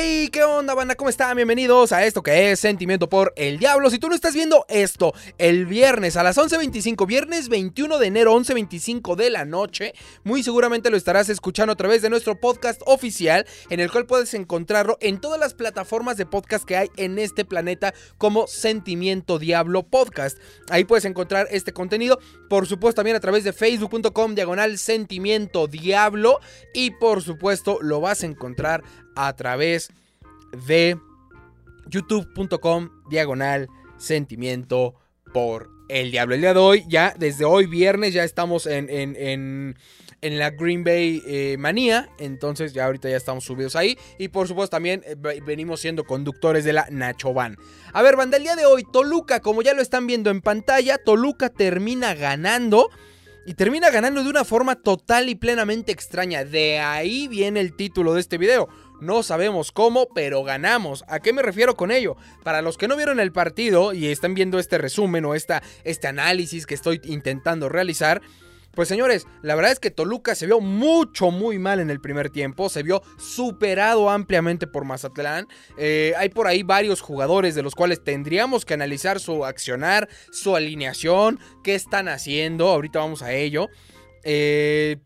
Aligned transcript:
Hey, 0.00 0.28
¿qué 0.30 0.44
onda, 0.44 0.74
banda? 0.74 0.94
¿Cómo 0.94 1.10
están? 1.10 1.34
Bienvenidos 1.34 1.90
a 1.90 2.06
esto 2.06 2.22
que 2.22 2.52
es 2.52 2.60
Sentimiento 2.60 3.08
por 3.08 3.32
el 3.34 3.58
Diablo. 3.58 3.90
Si 3.90 3.98
tú 3.98 4.08
no 4.08 4.14
estás 4.14 4.32
viendo 4.32 4.64
esto 4.68 5.12
el 5.38 5.66
viernes 5.66 6.16
a 6.16 6.22
las 6.22 6.38
11.25, 6.38 7.04
viernes 7.04 7.48
21 7.48 7.98
de 7.98 8.06
enero, 8.06 8.32
11.25 8.32 9.16
de 9.16 9.30
la 9.30 9.44
noche, 9.44 9.94
muy 10.22 10.44
seguramente 10.44 10.90
lo 10.90 10.96
estarás 10.96 11.28
escuchando 11.30 11.72
a 11.72 11.76
través 11.76 12.00
de 12.00 12.10
nuestro 12.10 12.38
podcast 12.38 12.80
oficial, 12.86 13.44
en 13.70 13.80
el 13.80 13.90
cual 13.90 14.06
puedes 14.06 14.34
encontrarlo 14.34 14.98
en 15.00 15.20
todas 15.20 15.40
las 15.40 15.54
plataformas 15.54 16.16
de 16.16 16.26
podcast 16.26 16.64
que 16.64 16.76
hay 16.76 16.90
en 16.96 17.18
este 17.18 17.44
planeta 17.44 17.92
como 18.18 18.46
Sentimiento 18.46 19.40
Diablo 19.40 19.82
Podcast. 19.82 20.38
Ahí 20.70 20.84
puedes 20.84 21.06
encontrar 21.06 21.48
este 21.50 21.72
contenido, 21.72 22.20
por 22.48 22.68
supuesto 22.68 23.00
también 23.00 23.16
a 23.16 23.20
través 23.20 23.42
de 23.42 23.52
facebook.com 23.52 24.36
diagonal 24.36 24.78
Sentimiento 24.78 25.66
Diablo 25.66 26.38
y 26.72 26.92
por 26.92 27.20
supuesto 27.20 27.78
lo 27.82 28.00
vas 28.00 28.22
a 28.22 28.26
encontrar 28.26 28.84
a 29.18 29.34
través 29.34 29.90
de 30.66 30.96
youtube.com 31.88 32.90
diagonal 33.10 33.68
sentimiento 33.96 34.94
por 35.34 35.70
el 35.88 36.10
diablo. 36.12 36.36
El 36.36 36.40
día 36.40 36.54
de 36.54 36.60
hoy, 36.60 36.84
ya 36.88 37.14
desde 37.18 37.44
hoy 37.44 37.66
viernes, 37.66 38.14
ya 38.14 38.22
estamos 38.22 38.66
en, 38.66 38.88
en, 38.88 39.74
la 40.20 40.50
Green 40.50 40.84
Bay 40.84 41.22
eh, 41.26 41.56
manía. 41.58 42.08
Entonces 42.18 42.72
ya 42.72 42.86
ahorita 42.86 43.08
ya 43.08 43.16
estamos 43.16 43.44
subidos 43.44 43.74
ahí. 43.74 43.98
Y 44.18 44.28
por 44.28 44.46
supuesto 44.46 44.76
también 44.76 45.02
eh, 45.04 45.16
venimos 45.44 45.80
siendo 45.80 46.04
conductores 46.04 46.64
de 46.64 46.74
la 46.74 46.86
Nacho 46.90 47.32
Van. 47.32 47.56
A 47.92 48.02
ver, 48.02 48.16
banda, 48.16 48.36
el 48.36 48.44
día 48.44 48.54
de 48.54 48.66
hoy, 48.66 48.84
Toluca, 48.92 49.40
como 49.40 49.62
ya 49.62 49.74
lo 49.74 49.82
están 49.82 50.06
viendo 50.06 50.30
en 50.30 50.42
pantalla, 50.42 50.98
Toluca 50.98 51.48
termina 51.48 52.14
ganando. 52.14 52.90
Y 53.46 53.54
termina 53.54 53.88
ganando 53.88 54.22
de 54.22 54.28
una 54.28 54.44
forma 54.44 54.74
total 54.74 55.30
y 55.30 55.34
plenamente 55.34 55.90
extraña. 55.90 56.44
De 56.44 56.80
ahí 56.80 57.28
viene 57.28 57.60
el 57.60 57.74
título 57.74 58.12
de 58.12 58.20
este 58.20 58.36
video. 58.36 58.68
No 59.00 59.22
sabemos 59.22 59.72
cómo, 59.72 60.08
pero 60.14 60.42
ganamos. 60.42 61.04
¿A 61.08 61.20
qué 61.20 61.32
me 61.32 61.42
refiero 61.42 61.76
con 61.76 61.90
ello? 61.90 62.16
Para 62.42 62.62
los 62.62 62.76
que 62.76 62.88
no 62.88 62.96
vieron 62.96 63.20
el 63.20 63.32
partido 63.32 63.92
y 63.92 64.06
están 64.06 64.34
viendo 64.34 64.58
este 64.58 64.78
resumen 64.78 65.24
o 65.24 65.34
esta, 65.34 65.62
este 65.84 66.08
análisis 66.08 66.66
que 66.66 66.74
estoy 66.74 67.00
intentando 67.04 67.68
realizar, 67.68 68.20
pues 68.78 68.88
señores, 68.88 69.26
la 69.42 69.56
verdad 69.56 69.72
es 69.72 69.80
que 69.80 69.90
Toluca 69.90 70.36
se 70.36 70.46
vio 70.46 70.60
mucho, 70.60 71.32
muy 71.32 71.58
mal 71.58 71.80
en 71.80 71.90
el 71.90 72.00
primer 72.00 72.30
tiempo. 72.30 72.68
Se 72.68 72.84
vio 72.84 73.02
superado 73.18 74.08
ampliamente 74.08 74.68
por 74.68 74.84
Mazatlán. 74.84 75.48
Eh, 75.76 76.14
hay 76.16 76.28
por 76.28 76.46
ahí 76.46 76.62
varios 76.62 77.00
jugadores 77.00 77.56
de 77.56 77.64
los 77.64 77.74
cuales 77.74 78.04
tendríamos 78.04 78.64
que 78.64 78.74
analizar 78.74 79.18
su 79.18 79.44
accionar, 79.44 80.08
su 80.30 80.54
alineación, 80.54 81.40
qué 81.64 81.74
están 81.74 82.06
haciendo. 82.06 82.68
Ahorita 82.68 83.00
vamos 83.00 83.22
a 83.22 83.32
ello. 83.32 83.68
Eh, 84.22 84.98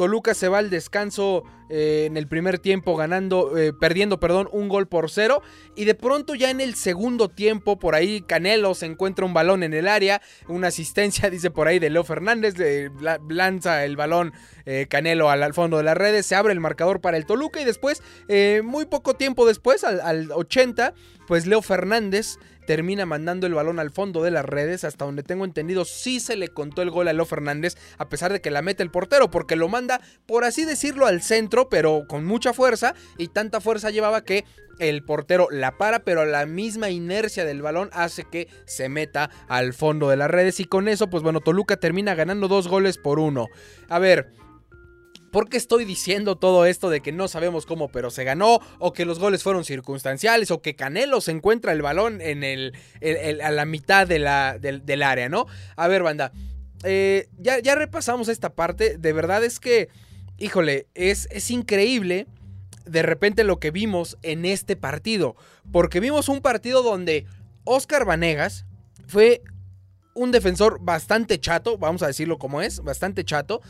Toluca 0.00 0.32
se 0.32 0.48
va 0.48 0.56
al 0.56 0.70
descanso 0.70 1.44
eh, 1.68 2.06
en 2.06 2.16
el 2.16 2.26
primer 2.26 2.58
tiempo 2.58 2.96
ganando, 2.96 3.58
eh, 3.58 3.74
perdiendo, 3.74 4.18
perdón, 4.18 4.48
un 4.50 4.70
gol 4.70 4.88
por 4.88 5.10
cero. 5.10 5.42
Y 5.76 5.84
de 5.84 5.94
pronto 5.94 6.34
ya 6.34 6.48
en 6.48 6.62
el 6.62 6.74
segundo 6.74 7.28
tiempo, 7.28 7.78
por 7.78 7.94
ahí 7.94 8.22
Canelo 8.22 8.74
se 8.74 8.86
encuentra 8.86 9.26
un 9.26 9.34
balón 9.34 9.62
en 9.62 9.74
el 9.74 9.86
área, 9.86 10.22
una 10.48 10.68
asistencia, 10.68 11.28
dice 11.30 11.50
por 11.50 11.68
ahí, 11.68 11.78
de 11.78 11.90
Leo 11.90 12.02
Fernández, 12.02 12.54
lanza 13.28 13.84
el 13.84 13.96
balón 13.96 14.32
eh, 14.70 14.86
Canelo 14.88 15.30
al, 15.30 15.54
fondo 15.54 15.78
de 15.78 15.84
las 15.84 15.96
redes, 15.96 16.26
se 16.26 16.36
abre 16.36 16.52
el 16.52 16.60
marcador 16.60 17.00
para 17.00 17.16
el 17.16 17.26
Toluca 17.26 17.60
y 17.60 17.64
después, 17.64 18.02
muy 18.62 18.86
poco 18.86 19.14
tiempo 19.14 19.46
después, 19.46 19.84
al, 19.84 20.00
al 20.00 20.30
80, 20.32 20.94
pues 21.26 21.46
Leo 21.46 21.62
Fernández 21.62 22.38
termina 22.70 23.04
mandando 23.04 23.48
el 23.48 23.54
balón 23.54 23.80
al 23.80 23.90
fondo 23.90 24.22
de 24.22 24.30
las 24.30 24.44
redes, 24.44 24.84
hasta 24.84 25.04
donde 25.04 25.24
tengo 25.24 25.44
entendido 25.44 25.84
sí 25.84 26.20
se 26.20 26.36
le 26.36 26.46
contó 26.46 26.82
el 26.82 26.90
gol 26.90 27.08
a 27.08 27.12
Leo 27.12 27.24
Fernández, 27.24 27.76
a 27.98 28.08
pesar 28.08 28.32
de 28.32 28.40
que 28.40 28.52
la 28.52 28.62
mete 28.62 28.84
el 28.84 28.92
portero, 28.92 29.28
porque 29.28 29.56
lo 29.56 29.68
manda, 29.68 30.00
por 30.24 30.44
así 30.44 30.64
decirlo, 30.64 31.06
al 31.06 31.20
centro, 31.20 31.68
pero 31.68 32.04
con 32.06 32.24
mucha 32.24 32.52
fuerza, 32.52 32.94
y 33.18 33.26
tanta 33.26 33.60
fuerza 33.60 33.90
llevaba 33.90 34.22
que 34.22 34.44
el 34.78 35.02
portero 35.02 35.48
la 35.50 35.78
para, 35.78 36.04
pero 36.04 36.24
la 36.24 36.46
misma 36.46 36.90
inercia 36.90 37.44
del 37.44 37.60
balón 37.60 37.90
hace 37.92 38.22
que 38.22 38.46
se 38.66 38.88
meta 38.88 39.30
al 39.48 39.72
fondo 39.72 40.08
de 40.08 40.16
las 40.16 40.30
redes, 40.30 40.60
y 40.60 40.64
con 40.64 40.86
eso, 40.86 41.10
pues 41.10 41.24
bueno, 41.24 41.40
Toluca 41.40 41.76
termina 41.76 42.14
ganando 42.14 42.46
dos 42.46 42.68
goles 42.68 42.98
por 42.98 43.18
uno. 43.18 43.48
A 43.88 43.98
ver, 43.98 44.30
¿Por 45.30 45.48
qué 45.48 45.56
estoy 45.56 45.84
diciendo 45.84 46.36
todo 46.36 46.66
esto 46.66 46.90
de 46.90 47.00
que 47.00 47.12
no 47.12 47.28
sabemos 47.28 47.64
cómo, 47.64 47.88
pero 47.88 48.10
se 48.10 48.24
ganó? 48.24 48.58
O 48.78 48.92
que 48.92 49.04
los 49.04 49.18
goles 49.18 49.42
fueron 49.42 49.64
circunstanciales, 49.64 50.50
o 50.50 50.60
que 50.60 50.74
Canelo 50.74 51.20
se 51.20 51.30
encuentra 51.30 51.72
el 51.72 51.82
balón 51.82 52.20
en 52.20 52.42
el, 52.42 52.74
a 53.42 53.50
la 53.50 53.64
mitad 53.64 54.08
del, 54.08 54.26
área, 54.26 55.28
¿no? 55.28 55.46
A 55.76 55.88
ver, 55.88 56.02
banda. 56.02 56.32
Eh, 56.82 57.28
ya, 57.38 57.60
ya, 57.60 57.76
repasamos 57.76 58.28
esta 58.28 58.54
parte. 58.54 58.98
De 58.98 59.12
verdad 59.12 59.44
es 59.44 59.60
que, 59.60 59.88
híjole, 60.38 60.88
es, 60.94 61.28
es 61.30 61.50
increíble 61.50 62.26
de 62.86 63.02
repente 63.02 63.44
lo 63.44 63.60
que 63.60 63.70
vimos 63.70 64.18
en 64.22 64.44
este 64.44 64.74
partido. 64.74 65.36
Porque 65.70 66.00
vimos 66.00 66.28
un 66.28 66.40
partido 66.40 66.82
donde 66.82 67.26
Oscar 67.64 68.04
Vanegas 68.04 68.66
fue 69.06 69.42
un 70.14 70.32
defensor 70.32 70.78
bastante 70.80 71.38
chato, 71.38 71.78
vamos 71.78 72.02
a 72.02 72.08
decirlo 72.08 72.38
como 72.38 72.62
es, 72.62 72.80
bastante 72.80 73.24
chato 73.24 73.60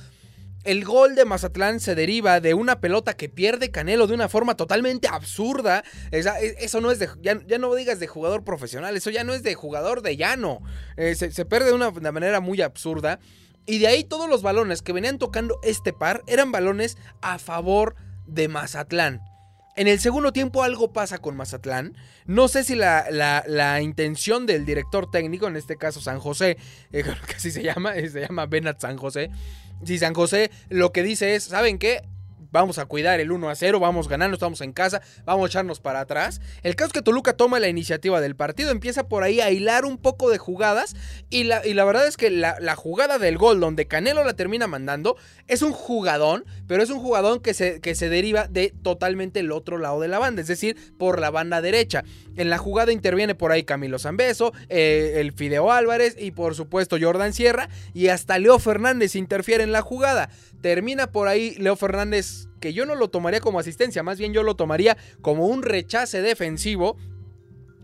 el 0.65 0.85
gol 0.85 1.15
de 1.15 1.25
Mazatlán 1.25 1.81
se 1.81 1.95
deriva 1.95 2.41
de 2.41 2.55
una 2.55 2.81
pelota 2.81 3.15
que 3.15 3.29
pierde 3.29 3.71
Canelo 3.71 4.07
de 4.07 4.15
una 4.15 4.29
forma 4.29 4.57
totalmente 4.57 5.09
absurda. 5.09 5.85
E, 6.11 6.23
eso 6.59 6.81
no 6.81 6.91
es 6.91 6.99
de. 6.99 7.09
Ya, 7.23 7.59
no 7.59 7.75
digas 7.75 7.99
de 7.99 8.07
jugador 8.07 8.45
profesional, 8.45 8.97
eso 8.97 9.11
ya 9.11 9.25
no 9.25 9.33
es 9.33 9.43
de 9.43 9.55
jugador 9.55 10.03
de 10.03 10.17
llano. 10.17 10.61
Eh, 10.97 11.15
se, 11.15 11.45
pierde 11.47 11.69
de 11.69 11.73
una, 11.73 11.91
manera 12.13 12.41
muy 12.41 12.61
absurda. 12.61 13.21
Y 13.67 13.79
de 13.79 13.87
ahí 13.87 14.05
todos 14.05 14.29
los 14.29 14.43
balones 14.43 14.83
que 14.83 14.93
venían 14.93 15.19
tocando 15.19 15.61
este 15.63 15.93
par 15.93 16.23
eran 16.27 16.51
balones 16.51 16.97
a 17.23 17.39
favor 17.39 17.95
de 18.27 18.49
Mazatlán. 18.49 19.21
En 19.77 19.87
el 19.87 20.01
segundo 20.01 20.33
tiempo 20.33 20.63
algo 20.63 20.93
pasa 20.93 21.19
con 21.19 21.37
Mazatlán. 21.37 21.97
No 22.27 22.49
sé 22.49 22.65
si 22.65 22.75
la, 22.75 23.81
intención 23.81 24.45
del 24.45 24.67
director 24.67 25.11
técnico, 25.11 25.47
en 25.47 25.57
este 25.57 25.77
caso 25.77 26.01
San 26.01 26.19
José, 26.19 26.59
eh, 26.93 27.03
que 27.27 27.35
así 27.35 27.51
se 27.51 27.63
llama, 27.63 27.95
se 27.95 28.21
llama 28.21 28.47
Benat 28.47 28.81
San 28.81 28.97
José, 28.97 29.31
si 29.85 29.99
San 29.99 30.15
José 30.15 30.51
lo 30.69 30.93
que 30.93 31.03
dice 31.03 31.35
es, 31.35 31.45
¿saben 31.45 31.79
qué? 31.79 32.03
Vamos 32.53 32.79
a 32.79 32.87
cuidar 32.87 33.21
el 33.21 33.33
1 33.33 33.49
a 33.49 33.55
0, 33.55 33.81
vamos 33.81 34.09
ganando, 34.09 34.35
estamos 34.35 34.61
en 34.61 34.73
casa, 34.73 35.03
vamos 35.25 35.45
a 35.45 35.49
echarnos 35.49 35.81
para 35.81 36.01
atrás. 36.01 36.41
El 36.63 36.77
caso 36.77 36.89
es 36.89 36.93
que 36.93 37.03
Toluca 37.03 37.35
toma 37.35 37.61
la 37.61 37.69
iniciativa 37.69 38.21
del 38.21 38.37
partido, 38.37 38.71
empieza 38.71 39.09
por 39.09 39.23
ahí 39.23 39.41
a 39.41 39.51
hilar 39.51 39.85
un 39.85 39.99
poco 39.99 40.31
de 40.31 40.39
jugadas 40.39 40.97
y 41.29 41.45
la, 41.45 41.67
y 41.67 41.75
la 41.75 41.85
verdad 41.85 42.07
es 42.07 42.17
que 42.17 42.31
la, 42.31 42.57
jugada 42.77 43.19
del 43.19 43.37
gol 43.37 43.61
donde 43.61 43.87
Canelo 43.87 44.25
la 44.25 44.35
termina 44.35 44.67
mandando 44.67 45.17
es 45.49 45.63
un 45.63 45.73
jugadón, 45.73 46.45
pero 46.67 46.83
es 46.83 46.91
un 46.91 47.01
jugadón 47.01 47.41
que 47.41 47.53
se, 47.53 47.81
que 47.81 47.95
se 47.95 48.09
deriva 48.09 48.47
de 48.47 48.73
totalmente 48.83 49.41
el 49.41 49.53
otro 49.53 49.77
lado 49.79 50.01
de 50.01 50.09
la 50.09 50.19
banda, 50.19 50.41
es 50.41 50.49
decir, 50.49 50.77
por 50.99 51.21
la 51.21 51.31
banda 51.31 51.61
derecha. 51.61 52.05
En 52.37 52.49
la 52.49 52.59
jugada 52.59 52.93
interviene 52.93 53.35
por 53.35 53.53
ahí 53.53 53.65
Camilo 53.65 53.99
Zambeso, 53.99 54.53
eh, 54.69 55.15
el 55.17 55.33
Fideo 55.33 55.73
Álvarez 55.73 56.17
y 56.19 56.31
por 56.31 56.55
supuesto 56.55 56.97
Jordan 57.01 57.33
Sierra 57.33 57.69
y 57.93 58.09
hasta 58.09 58.39
Leo 58.39 58.59
Fernández 58.59 59.15
interfiere 59.15 59.65
en 59.65 59.73
la 59.73 59.83
jugada. 59.83 60.31
Termina 60.61 61.11
por 61.11 61.29
ahí 61.29 61.55
Leo 61.59 61.77
Fernández, 61.77 62.40
que 62.61 62.73
yo 62.73 62.87
no 62.87 62.95
lo 62.95 63.09
tomaría 63.09 63.41
como 63.41 63.59
asistencia, 63.59 64.03
más 64.03 64.19
bien 64.19 64.33
yo 64.33 64.43
lo 64.43 64.57
tomaría 64.57 64.97
como 65.23 65.47
un 65.47 65.63
rechace 65.63 66.23
defensivo. 66.23 66.97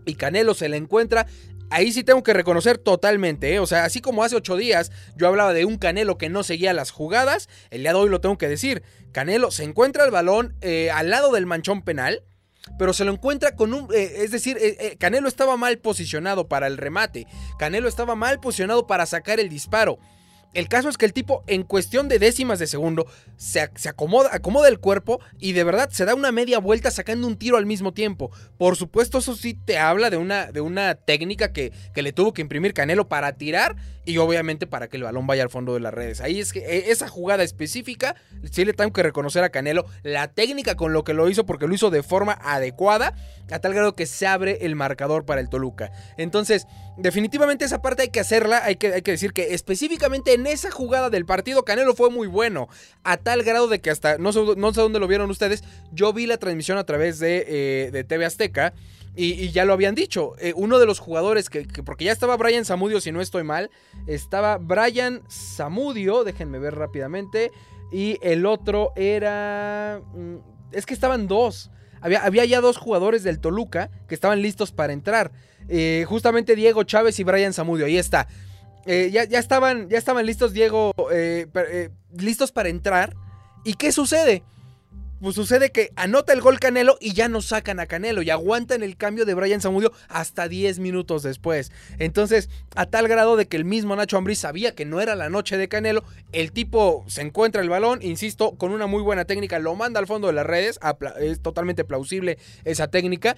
Y 0.05 0.15
Canelo 0.15 0.53
se 0.53 0.69
le 0.69 0.77
encuentra 0.77 1.27
ahí 1.69 1.91
sí 1.91 2.03
tengo 2.03 2.23
que 2.23 2.33
reconocer 2.33 2.77
totalmente, 2.77 3.53
¿eh? 3.53 3.59
o 3.59 3.67
sea, 3.67 3.85
así 3.85 4.01
como 4.01 4.23
hace 4.23 4.35
ocho 4.35 4.55
días 4.55 4.91
yo 5.15 5.27
hablaba 5.27 5.53
de 5.53 5.65
un 5.65 5.77
Canelo 5.77 6.17
que 6.17 6.29
no 6.29 6.43
seguía 6.43 6.73
las 6.73 6.91
jugadas, 6.91 7.49
el 7.69 7.81
día 7.81 7.91
de 7.91 7.99
hoy 7.99 8.09
lo 8.09 8.21
tengo 8.21 8.37
que 8.37 8.47
decir, 8.47 8.83
Canelo 9.11 9.51
se 9.51 9.63
encuentra 9.63 10.05
el 10.05 10.11
balón 10.11 10.55
eh, 10.61 10.91
al 10.91 11.09
lado 11.09 11.31
del 11.31 11.45
manchón 11.45 11.81
penal, 11.81 12.23
pero 12.77 12.91
se 12.91 13.05
lo 13.05 13.13
encuentra 13.13 13.55
con 13.55 13.73
un... 13.73 13.87
Eh, 13.93 14.23
es 14.23 14.31
decir, 14.31 14.57
Canelo 14.99 15.29
estaba 15.29 15.55
mal 15.55 15.77
posicionado 15.77 16.47
para 16.49 16.67
el 16.67 16.77
remate, 16.77 17.25
Canelo 17.57 17.87
estaba 17.87 18.15
mal 18.15 18.39
posicionado 18.39 18.87
para 18.87 19.05
sacar 19.05 19.39
el 19.39 19.49
disparo. 19.49 19.99
El 20.57 20.69
caso 20.69 20.89
es 20.89 20.97
que 20.97 21.05
el 21.05 21.13
tipo, 21.13 21.43
en 21.45 21.61
cuestión 21.61 22.09
de 22.09 22.17
décimas 22.17 22.57
de 22.57 22.65
segundo, 22.65 23.05
se, 23.35 23.61
acomoda, 23.61 24.31
acomoda 24.33 24.67
el 24.69 24.79
cuerpo 24.79 25.19
y 25.37 25.51
de 25.51 25.63
verdad 25.63 25.91
se 25.91 26.03
da 26.03 26.15
una 26.15 26.31
media 26.31 26.57
vuelta 26.57 26.89
sacando 26.89 27.27
un 27.27 27.37
tiro 27.37 27.57
al 27.57 27.67
mismo 27.67 27.93
tiempo. 27.93 28.31
Por 28.57 28.75
supuesto, 28.75 29.19
eso 29.19 29.35
sí 29.35 29.53
te 29.53 29.77
habla 29.77 30.09
de 30.09 30.17
una, 30.17 30.51
de 30.51 30.61
una 30.61 30.95
técnica 30.95 31.53
que, 31.53 31.71
que 31.93 32.01
le 32.01 32.11
tuvo 32.11 32.33
que 32.33 32.41
imprimir 32.41 32.73
Canelo 32.73 33.07
para 33.07 33.33
tirar 33.33 33.75
y 34.07 34.19
obviamente 34.19 34.67
para 34.67 34.87
que 34.87 34.95
el 34.95 35.03
balón 35.03 35.27
vaya 35.27 35.43
al 35.43 35.49
fondo 35.49 35.73
de 35.73 35.81
las 35.81 35.93
redes. 35.93 36.21
Ahí 36.21 36.39
es 36.39 36.53
que 36.53 36.59
e, 36.59 36.91
esa 36.91 37.09
jugada 37.09 37.43
específica, 37.43 38.15
sí 38.49 38.63
le 38.63 38.71
tengo 38.71 38.93
que 38.93 39.03
reconocer 39.03 39.43
a 39.43 39.49
Canelo 39.49 39.85
la 40.01 40.29
técnica 40.29 40.75
con 40.75 40.93
lo 40.93 41.03
que 41.03 41.13
lo 41.13 41.29
hizo, 41.29 41.45
porque 41.45 41.67
lo 41.67 41.75
hizo 41.75 41.89
de 41.89 42.03
forma 42.03 42.39
adecuada, 42.41 43.13
a 43.51 43.59
tal 43.59 43.73
grado 43.73 43.95
que 43.95 44.05
se 44.05 44.25
abre 44.25 44.59
el 44.61 44.75
marcador 44.75 45.25
para 45.25 45.41
el 45.41 45.49
Toluca. 45.49 45.91
Entonces, 46.15 46.67
definitivamente 46.95 47.65
esa 47.65 47.81
parte 47.81 48.03
hay 48.03 48.09
que 48.09 48.21
hacerla, 48.21 48.63
hay 48.63 48.77
que, 48.77 48.93
hay 48.93 49.01
que 49.01 49.11
decir 49.11 49.33
que 49.33 49.53
específicamente 49.53 50.33
en 50.33 50.47
esa 50.47 50.71
jugada 50.71 51.09
del 51.09 51.25
partido 51.25 51.65
Canelo 51.65 51.93
fue 51.93 52.09
muy 52.09 52.27
bueno, 52.27 52.69
a 53.03 53.17
tal 53.17 53.43
grado 53.43 53.67
de 53.67 53.81
que 53.81 53.89
hasta, 53.89 54.17
no 54.17 54.31
sé, 54.31 54.39
no 54.55 54.73
sé 54.73 54.79
dónde 54.79 54.99
lo 54.99 55.07
vieron 55.07 55.29
ustedes, 55.29 55.65
yo 55.91 56.13
vi 56.13 56.27
la 56.27 56.37
transmisión 56.37 56.77
a 56.77 56.85
través 56.85 57.19
de, 57.19 57.43
eh, 57.45 57.91
de 57.91 58.03
TV 58.05 58.23
Azteca. 58.23 58.73
Y, 59.19 59.49
ya 59.49 59.65
lo 59.65 59.73
habían 59.73 59.95
dicho, 59.95 60.35
eh, 60.37 60.53
uno 60.55 60.77
de 60.77 60.85
los 60.85 60.99
jugadores 60.99 61.49
que, 61.49 61.65
porque 61.83 62.05
ya 62.05 62.11
estaba 62.11 62.37
Brian 62.37 62.65
Zamudio, 62.65 63.01
si 63.01 63.11
no 63.11 63.19
estoy 63.19 63.43
mal, 63.43 63.71
estaba 64.05 64.59
Brian 64.59 65.23
Zamudio, 65.27 66.23
déjenme 66.23 66.59
ver 66.59 66.75
rápidamente, 66.75 67.51
y 67.91 68.19
el 68.21 68.45
otro 68.45 68.93
era... 68.95 70.01
Mm, 70.13 70.35
es 70.71 70.85
que 70.85 70.93
estaban 70.93 71.27
dos. 71.27 71.71
había, 71.99 72.23
había 72.23 72.45
ya 72.45 72.61
dos 72.61 72.77
jugadores 72.77 73.23
del 73.23 73.39
Toluca 73.39 73.89
que 74.07 74.13
estaban 74.13 74.43
listos 74.43 74.71
para 74.71 74.93
entrar. 74.93 75.31
Eh, 75.67 76.05
justamente 76.07 76.55
Diego 76.55 76.83
Chávez 76.83 77.19
y 77.19 77.23
Brian 77.23 77.53
Zamudio, 77.53 77.87
ahí 77.87 77.97
está. 77.97 78.27
Eh, 78.85 79.09
ya, 79.11 79.23
ya, 79.23 79.39
estaban, 79.39 79.89
ya 79.89 79.97
estaban 79.97 80.27
listos 80.27 80.53
Diego, 80.53 80.93
listos 82.15 82.51
para 82.51 82.69
entrar. 82.69 83.15
¿Y 83.63 83.73
qué 83.73 83.91
sucede? 83.91 84.43
Pues 85.21 85.35
sucede 85.35 85.71
que 85.71 85.91
anota 85.95 86.33
el 86.33 86.41
gol 86.41 86.59
Canelo 86.59 86.97
y 86.99 87.13
ya 87.13 87.27
no 87.27 87.41
sacan 87.41 87.79
a 87.79 87.85
Canelo 87.85 88.21
y 88.21 88.29
aguantan 88.29 88.83
el 88.83 88.97
cambio 88.97 89.25
de 89.25 89.33
Brian 89.33 89.61
Zamudio 89.61 89.91
hasta 90.09 90.47
10 90.47 90.79
minutos 90.79 91.23
después. 91.23 91.71
Entonces, 91.99 92.49
a 92.75 92.85
tal 92.85 93.07
grado 93.07 93.35
de 93.35 93.47
que 93.47 93.57
el 93.57 93.65
mismo 93.65 93.95
Nacho 93.95 94.17
Ambriz 94.17 94.39
sabía 94.39 94.75
que 94.75 94.85
no 94.85 95.01
era 95.01 95.15
la 95.15 95.29
noche 95.29 95.57
de 95.57 95.67
Canelo, 95.67 96.03
el 96.31 96.51
tipo 96.51 97.03
se 97.07 97.21
encuentra 97.21 97.61
el 97.61 97.69
balón, 97.69 97.99
insisto, 98.01 98.55
con 98.55 98.71
una 98.71 98.87
muy 98.87 99.01
buena 99.01 99.25
técnica, 99.25 99.59
lo 99.59 99.75
manda 99.75 99.99
al 99.99 100.07
fondo 100.07 100.27
de 100.27 100.33
las 100.33 100.45
redes, 100.45 100.79
es 101.19 101.41
totalmente 101.41 101.83
plausible 101.83 102.37
esa 102.65 102.87
técnica. 102.87 103.35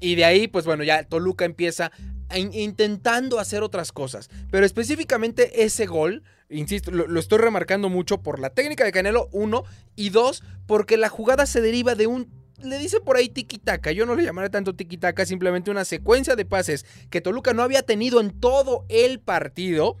Y 0.00 0.14
de 0.14 0.24
ahí, 0.24 0.48
pues 0.48 0.64
bueno, 0.64 0.82
ya 0.82 1.04
Toluca 1.04 1.44
empieza 1.44 1.92
intentando 2.38 3.38
hacer 3.38 3.62
otras 3.62 3.92
cosas. 3.92 4.30
Pero 4.50 4.64
específicamente 4.66 5.64
ese 5.64 5.86
gol 5.86 6.22
Insisto, 6.50 6.90
lo, 6.90 7.20
estoy 7.20 7.38
remarcando 7.38 7.88
mucho 7.88 8.22
por 8.22 8.40
la 8.40 8.50
técnica 8.50 8.84
de 8.84 8.90
Canelo, 8.90 9.28
uno, 9.30 9.64
y 9.94 10.10
dos, 10.10 10.42
porque 10.66 10.96
la 10.96 11.08
jugada 11.08 11.46
se 11.46 11.60
deriva 11.60 11.94
de 11.94 12.06
un 12.06 12.28
le 12.62 12.76
dice 12.76 13.00
por 13.00 13.16
ahí 13.16 13.30
tiki-taka. 13.30 13.92
Yo 13.92 14.04
no 14.04 14.14
le 14.14 14.24
llamaré 14.24 14.50
tanto 14.50 14.74
tiki-taka, 14.74 15.24
simplemente 15.24 15.70
una 15.70 15.86
secuencia 15.86 16.36
de 16.36 16.44
pases 16.44 16.84
que 17.08 17.22
Toluca 17.22 17.54
no 17.54 17.62
había 17.62 17.82
tenido 17.82 18.20
en 18.20 18.38
todo 18.38 18.84
el 18.90 19.18
partido. 19.18 19.96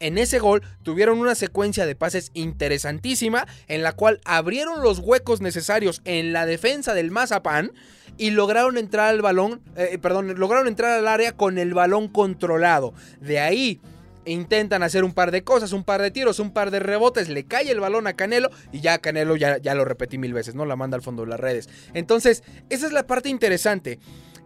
En 0.00 0.16
ese 0.16 0.38
gol 0.38 0.62
tuvieron 0.84 1.18
una 1.18 1.34
secuencia 1.34 1.84
de 1.84 1.96
pases 1.96 2.30
interesantísima 2.32 3.48
en 3.66 3.82
la 3.82 3.92
cual 3.92 4.20
abrieron 4.24 4.82
los 4.82 5.00
huecos 5.00 5.40
necesarios 5.40 6.02
en 6.04 6.32
la 6.32 6.46
defensa 6.46 6.94
del 6.94 7.10
Mazapán 7.10 7.72
y 8.16 8.30
lograron 8.30 8.78
entrar 8.78 9.08
al 9.08 9.22
balón, 9.22 9.60
eh, 9.76 9.98
perdón, 10.00 10.38
lograron 10.38 10.68
entrar 10.68 10.92
al 10.98 11.08
área 11.08 11.32
con 11.32 11.58
el 11.58 11.74
balón 11.74 12.06
controlado. 12.06 12.94
De 13.20 13.40
ahí 13.40 13.80
intentan 14.24 14.84
hacer 14.84 15.02
un 15.02 15.12
par 15.12 15.32
de 15.32 15.42
cosas, 15.42 15.72
un 15.72 15.82
par 15.82 16.00
de 16.00 16.12
tiros, 16.12 16.38
un 16.38 16.52
par 16.52 16.70
de 16.70 16.78
rebotes, 16.78 17.28
le 17.28 17.44
cae 17.44 17.68
el 17.68 17.80
balón 17.80 18.06
a 18.06 18.12
Canelo 18.12 18.50
y 18.70 18.80
ya 18.80 18.98
Canelo 18.98 19.34
ya, 19.34 19.58
ya 19.58 19.74
lo 19.74 19.84
repetí 19.84 20.16
mil 20.16 20.32
veces, 20.32 20.54
¿no? 20.54 20.64
La 20.64 20.76
manda 20.76 20.96
al 20.96 21.02
fondo 21.02 21.22
de 21.24 21.30
las 21.30 21.40
redes. 21.40 21.68
Entonces, 21.92 22.44
esa 22.70 22.86
es 22.86 22.92
la 22.92 23.06
parte 23.06 23.30
interesante. 23.30 23.98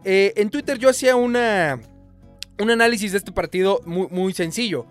Eh, 0.05 0.32
en 0.37 0.48
Twitter 0.48 0.78
yo 0.78 0.88
hacía 0.88 1.14
una, 1.16 1.78
un 2.58 2.70
análisis 2.70 3.12
de 3.12 3.19
este 3.19 3.32
partido 3.32 3.82
muy, 3.84 4.08
muy 4.08 4.32
sencillo 4.32 4.87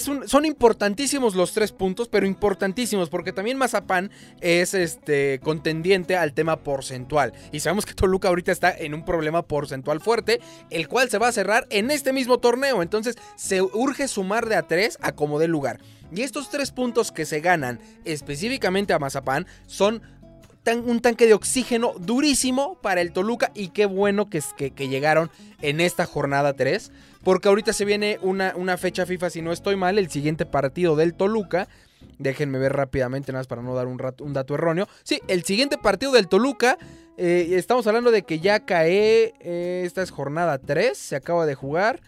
son 0.00 0.44
importantísimos 0.44 1.34
los 1.34 1.52
tres 1.52 1.72
puntos, 1.72 2.08
pero 2.08 2.26
importantísimos 2.26 3.10
porque 3.10 3.32
también 3.32 3.58
Mazapán 3.58 4.10
es 4.40 4.74
este, 4.74 5.40
contendiente 5.42 6.16
al 6.16 6.32
tema 6.32 6.60
porcentual. 6.60 7.32
Y 7.52 7.60
sabemos 7.60 7.86
que 7.86 7.94
Toluca 7.94 8.28
ahorita 8.28 8.52
está 8.52 8.72
en 8.76 8.94
un 8.94 9.04
problema 9.04 9.42
porcentual 9.42 10.00
fuerte, 10.00 10.40
el 10.70 10.88
cual 10.88 11.10
se 11.10 11.18
va 11.18 11.28
a 11.28 11.32
cerrar 11.32 11.66
en 11.70 11.90
este 11.90 12.12
mismo 12.12 12.38
torneo. 12.38 12.82
Entonces 12.82 13.16
se 13.36 13.62
urge 13.62 14.08
sumar 14.08 14.48
de 14.48 14.56
a 14.56 14.62
tres 14.62 14.98
a 15.00 15.12
como 15.12 15.38
dé 15.38 15.48
lugar. 15.48 15.80
Y 16.14 16.22
estos 16.22 16.50
tres 16.50 16.70
puntos 16.72 17.10
que 17.10 17.24
se 17.24 17.40
ganan 17.40 17.80
específicamente 18.04 18.92
a 18.92 18.98
Mazapán 18.98 19.46
son 19.66 20.02
un 20.84 21.00
tanque 21.00 21.26
de 21.26 21.34
oxígeno 21.34 21.94
durísimo 21.98 22.76
para 22.82 23.00
el 23.00 23.12
Toluca 23.12 23.50
y 23.54 23.68
qué 23.68 23.86
bueno 23.86 24.30
que, 24.30 24.40
que, 24.56 24.70
que 24.70 24.88
llegaron 24.88 25.30
en 25.60 25.80
esta 25.80 26.06
jornada 26.06 26.52
3 26.54 26.92
porque 27.22 27.48
ahorita 27.48 27.72
se 27.72 27.84
viene 27.84 28.18
una, 28.22 28.54
una 28.56 28.76
fecha 28.76 29.06
FIFA, 29.06 29.30
si 29.30 29.42
no 29.42 29.52
estoy 29.52 29.76
mal, 29.76 29.98
el 29.98 30.10
siguiente 30.10 30.44
partido 30.44 30.96
del 30.96 31.14
Toluca. 31.14 31.68
Déjenme 32.18 32.58
ver 32.58 32.72
rápidamente, 32.72 33.32
nada 33.32 33.40
más 33.40 33.46
para 33.46 33.62
no 33.62 33.74
dar 33.74 33.86
un, 33.86 34.00
un 34.20 34.32
dato 34.32 34.54
erróneo. 34.54 34.88
Sí, 35.04 35.20
el 35.28 35.44
siguiente 35.44 35.78
partido 35.78 36.12
del 36.12 36.28
Toluca. 36.28 36.78
Eh, 37.16 37.50
estamos 37.52 37.86
hablando 37.86 38.10
de 38.10 38.22
que 38.22 38.40
ya 38.40 38.64
cae. 38.64 39.34
Eh, 39.40 39.82
esta 39.84 40.02
es 40.02 40.10
jornada 40.10 40.58
3. 40.58 40.96
Se 40.96 41.16
acaba 41.16 41.46
de 41.46 41.54
jugar. 41.54 42.00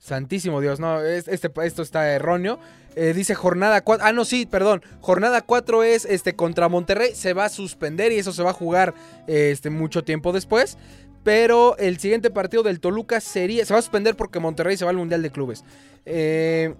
Santísimo 0.00 0.62
Dios, 0.62 0.80
no, 0.80 1.02
este, 1.02 1.52
esto 1.62 1.82
está 1.82 2.10
erróneo. 2.10 2.58
Eh, 2.96 3.12
dice 3.14 3.34
jornada 3.34 3.82
4. 3.82 4.04
Ah, 4.04 4.12
no, 4.12 4.24
sí, 4.24 4.46
perdón. 4.46 4.82
Jornada 5.00 5.42
4 5.42 5.84
es 5.84 6.06
este, 6.06 6.34
contra 6.34 6.70
Monterrey. 6.70 7.14
Se 7.14 7.34
va 7.34 7.44
a 7.44 7.48
suspender 7.50 8.10
y 8.10 8.16
eso 8.16 8.32
se 8.32 8.42
va 8.42 8.50
a 8.50 8.54
jugar 8.54 8.94
este, 9.26 9.68
mucho 9.68 10.02
tiempo 10.02 10.32
después. 10.32 10.78
Pero 11.22 11.76
el 11.76 11.98
siguiente 11.98 12.30
partido 12.30 12.62
del 12.62 12.80
Toluca 12.80 13.20
sería. 13.20 13.64
Se 13.66 13.74
va 13.74 13.78
a 13.78 13.82
suspender 13.82 14.16
porque 14.16 14.40
Monterrey 14.40 14.78
se 14.78 14.86
va 14.86 14.90
al 14.90 14.96
Mundial 14.96 15.20
de 15.20 15.30
Clubes. 15.30 15.64
Eh, 16.06 16.74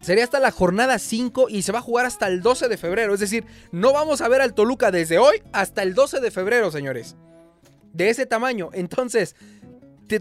sería 0.00 0.24
hasta 0.24 0.40
la 0.40 0.50
jornada 0.50 0.98
5 0.98 1.46
y 1.48 1.62
se 1.62 1.70
va 1.70 1.78
a 1.78 1.82
jugar 1.82 2.04
hasta 2.04 2.26
el 2.26 2.42
12 2.42 2.66
de 2.66 2.76
febrero. 2.76 3.14
Es 3.14 3.20
decir, 3.20 3.44
no 3.70 3.92
vamos 3.92 4.20
a 4.22 4.28
ver 4.28 4.40
al 4.40 4.54
Toluca 4.54 4.90
desde 4.90 5.18
hoy 5.18 5.40
hasta 5.52 5.84
el 5.84 5.94
12 5.94 6.18
de 6.18 6.32
febrero, 6.32 6.72
señores. 6.72 7.14
De 7.92 8.08
ese 8.08 8.26
tamaño. 8.26 8.70
Entonces, 8.72 9.36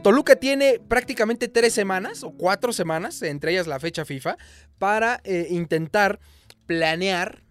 Toluca 0.01 0.35
tiene 0.35 0.79
prácticamente 0.87 1.47
tres 1.47 1.73
semanas 1.73 2.23
o 2.23 2.31
cuatro 2.31 2.73
semanas, 2.73 3.21
entre 3.21 3.51
ellas 3.51 3.67
la 3.67 3.79
fecha 3.79 4.05
FIFA, 4.05 4.37
para 4.79 5.21
eh, 5.23 5.47
intentar 5.49 6.19
planear 6.65 7.43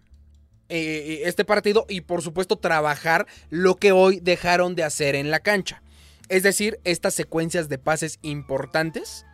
eh, 0.69 1.21
este 1.25 1.45
partido 1.45 1.85
y 1.87 2.01
por 2.01 2.21
supuesto 2.21 2.57
trabajar 2.57 3.27
lo 3.49 3.75
que 3.75 3.91
hoy 3.91 4.19
dejaron 4.21 4.75
de 4.75 4.83
hacer 4.83 5.15
en 5.15 5.29
la 5.29 5.39
cancha. 5.39 5.83
Es 6.29 6.41
decir, 6.41 6.79
estas 6.83 7.13
secuencias 7.13 7.69
de 7.69 7.77
pases 7.77 8.17
importantes 8.21 9.25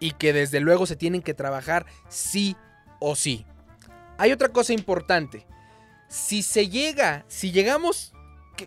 y 0.00 0.12
que 0.12 0.32
desde 0.32 0.60
luego 0.60 0.86
se 0.86 0.96
tienen 0.96 1.22
que 1.22 1.34
trabajar 1.34 1.86
sí 2.08 2.56
o 2.98 3.14
sí. 3.14 3.46
Hay 4.18 4.32
otra 4.32 4.48
cosa 4.48 4.72
importante. 4.72 5.46
Si 6.08 6.42
se 6.42 6.68
llega, 6.68 7.24
si 7.28 7.52
llegamos, 7.52 8.12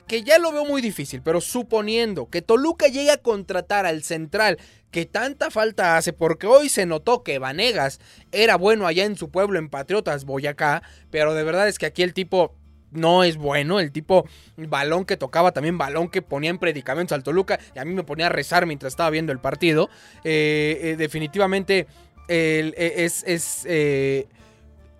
que, 0.07 0.24
ya 0.24 0.39
lo 0.39 0.51
veo 0.51 0.65
muy 0.65 0.81
difícil, 0.81 1.21
pero 1.21 1.41
suponiendo 1.41 2.30
que 2.30 2.41
Toluca 2.41 2.88
llegue 2.88 3.12
a 3.12 3.18
contratar 3.18 3.85
al 3.85 4.03
central 4.03 4.57
que 4.91 5.06
tanta 5.06 5.51
falta 5.51 5.97
hace, 5.97 6.13
porque 6.13 6.47
hoy 6.47 6.69
se 6.69 6.85
notó 6.85 7.24
que 7.24 7.39
Vanegas 7.39 8.00
era 8.31 8.57
bueno 8.57 8.88
allá 8.88 9.06
en 9.06 9.18
su 9.18 9.30
pueblo, 9.30 9.59
en 9.59 9.69
Patriotas, 9.69 10.25
Boyacá, 10.25 10.83
pero 11.09 11.33
de 11.33 11.44
verdad 11.44 11.68
es 11.68 11.80
que 11.80 11.85
aquí 11.85 12.03
el 12.03 12.13
tipo 12.13 12.56
no 12.94 13.24
es 13.24 13.38
bueno. 13.38 13.80
El 13.80 13.91
tipo 13.91 14.27
balón 14.56 15.06
que 15.06 15.18
tocaba, 15.18 15.51
también 15.51 15.77
balón 15.77 16.09
que 16.09 16.21
ponía 16.21 16.50
en 16.50 16.59
predicamentos 16.59 17.15
al 17.15 17.24
Toluca. 17.24 17.59
Y 17.75 17.80
a 17.80 17.85
mí 17.85 17.94
me 17.94 18.03
ponía 18.03 18.27
a 18.27 18.30
rezar 18.30 18.65
mientras 18.65 18.94
estaba 18.94 19.09
viendo 19.09 19.31
el 19.31 19.39
partido. 19.39 19.89
Eh, 20.24 20.80
eh, 20.81 20.95
definitivamente 20.95 21.88
eh, 22.27 22.94
es, 22.97 23.24
es 23.25 23.65
e, 23.65 24.27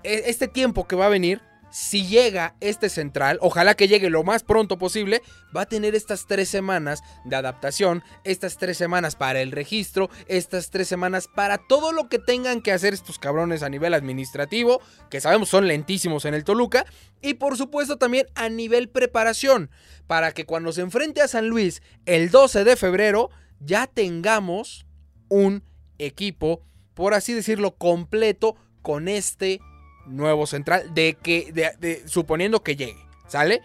este 0.03 0.47
tiempo 0.47 0.88
que 0.88 0.95
va 0.95 1.06
a 1.06 1.09
venir 1.09 1.41
si 1.74 2.06
llega 2.06 2.56
este 2.60 2.88
central, 2.88 3.40
ojalá 3.42 3.74
que 3.74 3.88
llegue 3.88 4.12
lo 4.12 4.24
más 4.24 4.44
pronto 4.44 4.78
posible, 4.78 5.24
va 5.57 5.62
a 5.62 5.66
tener 5.66 5.95
estas 5.95 6.28
tres 6.28 6.47
semanas 6.47 7.02
de 7.26 7.36
adaptación, 7.36 8.04
estas 8.24 8.59
tres 8.59 8.78
semanas 8.78 9.16
para 9.16 9.42
el 9.42 9.52
registro, 9.52 10.12
estas 10.28 10.69
tres 10.69 10.88
semanas 10.88 11.28
para 11.28 11.57
todo 11.57 11.92
lo 11.92 12.09
que 12.09 12.19
tengan 12.19 12.62
que 12.62 12.71
hacer 12.71 12.94
estos 12.94 13.18
cabrones 13.18 13.64
a 13.64 13.69
nivel 13.69 13.95
administrativo, 13.95 14.81
que 15.09 15.19
sabemos 15.19 15.50
son 15.50 15.68
lentísimos 15.68 16.26
en 16.26 16.36
el 16.36 16.44
Toluca, 16.44 16.86
y 17.24 17.33
por 17.33 17.57
supuesto 17.57 17.97
también 17.97 18.28
a 18.36 18.50
nivel 18.50 18.88
preparación, 18.88 19.71
para 20.06 20.31
que 20.31 20.45
cuando 20.45 20.74
se 20.74 20.81
enfrente 20.81 21.24
a 21.24 21.28
San 21.28 21.47
Luis 21.47 21.81
el 22.06 22.30
12 22.30 22.66
de 22.66 22.76
febrero, 22.76 23.31
ya 23.59 23.88
tengamos 23.88 24.86
un 25.28 25.64
equipo, 25.97 26.62
por 26.94 27.16
así 27.16 27.33
decirlo, 27.33 27.78
completo 27.78 28.57
con 28.83 29.07
este 29.07 29.59
nuevo 30.06 30.45
central, 30.48 30.94
de 30.94 31.18
que, 31.22 31.52
de, 31.52 32.04
suponiendo 32.07 32.64
que 32.64 32.76
llegue, 32.76 33.06
¿sale? 33.28 33.62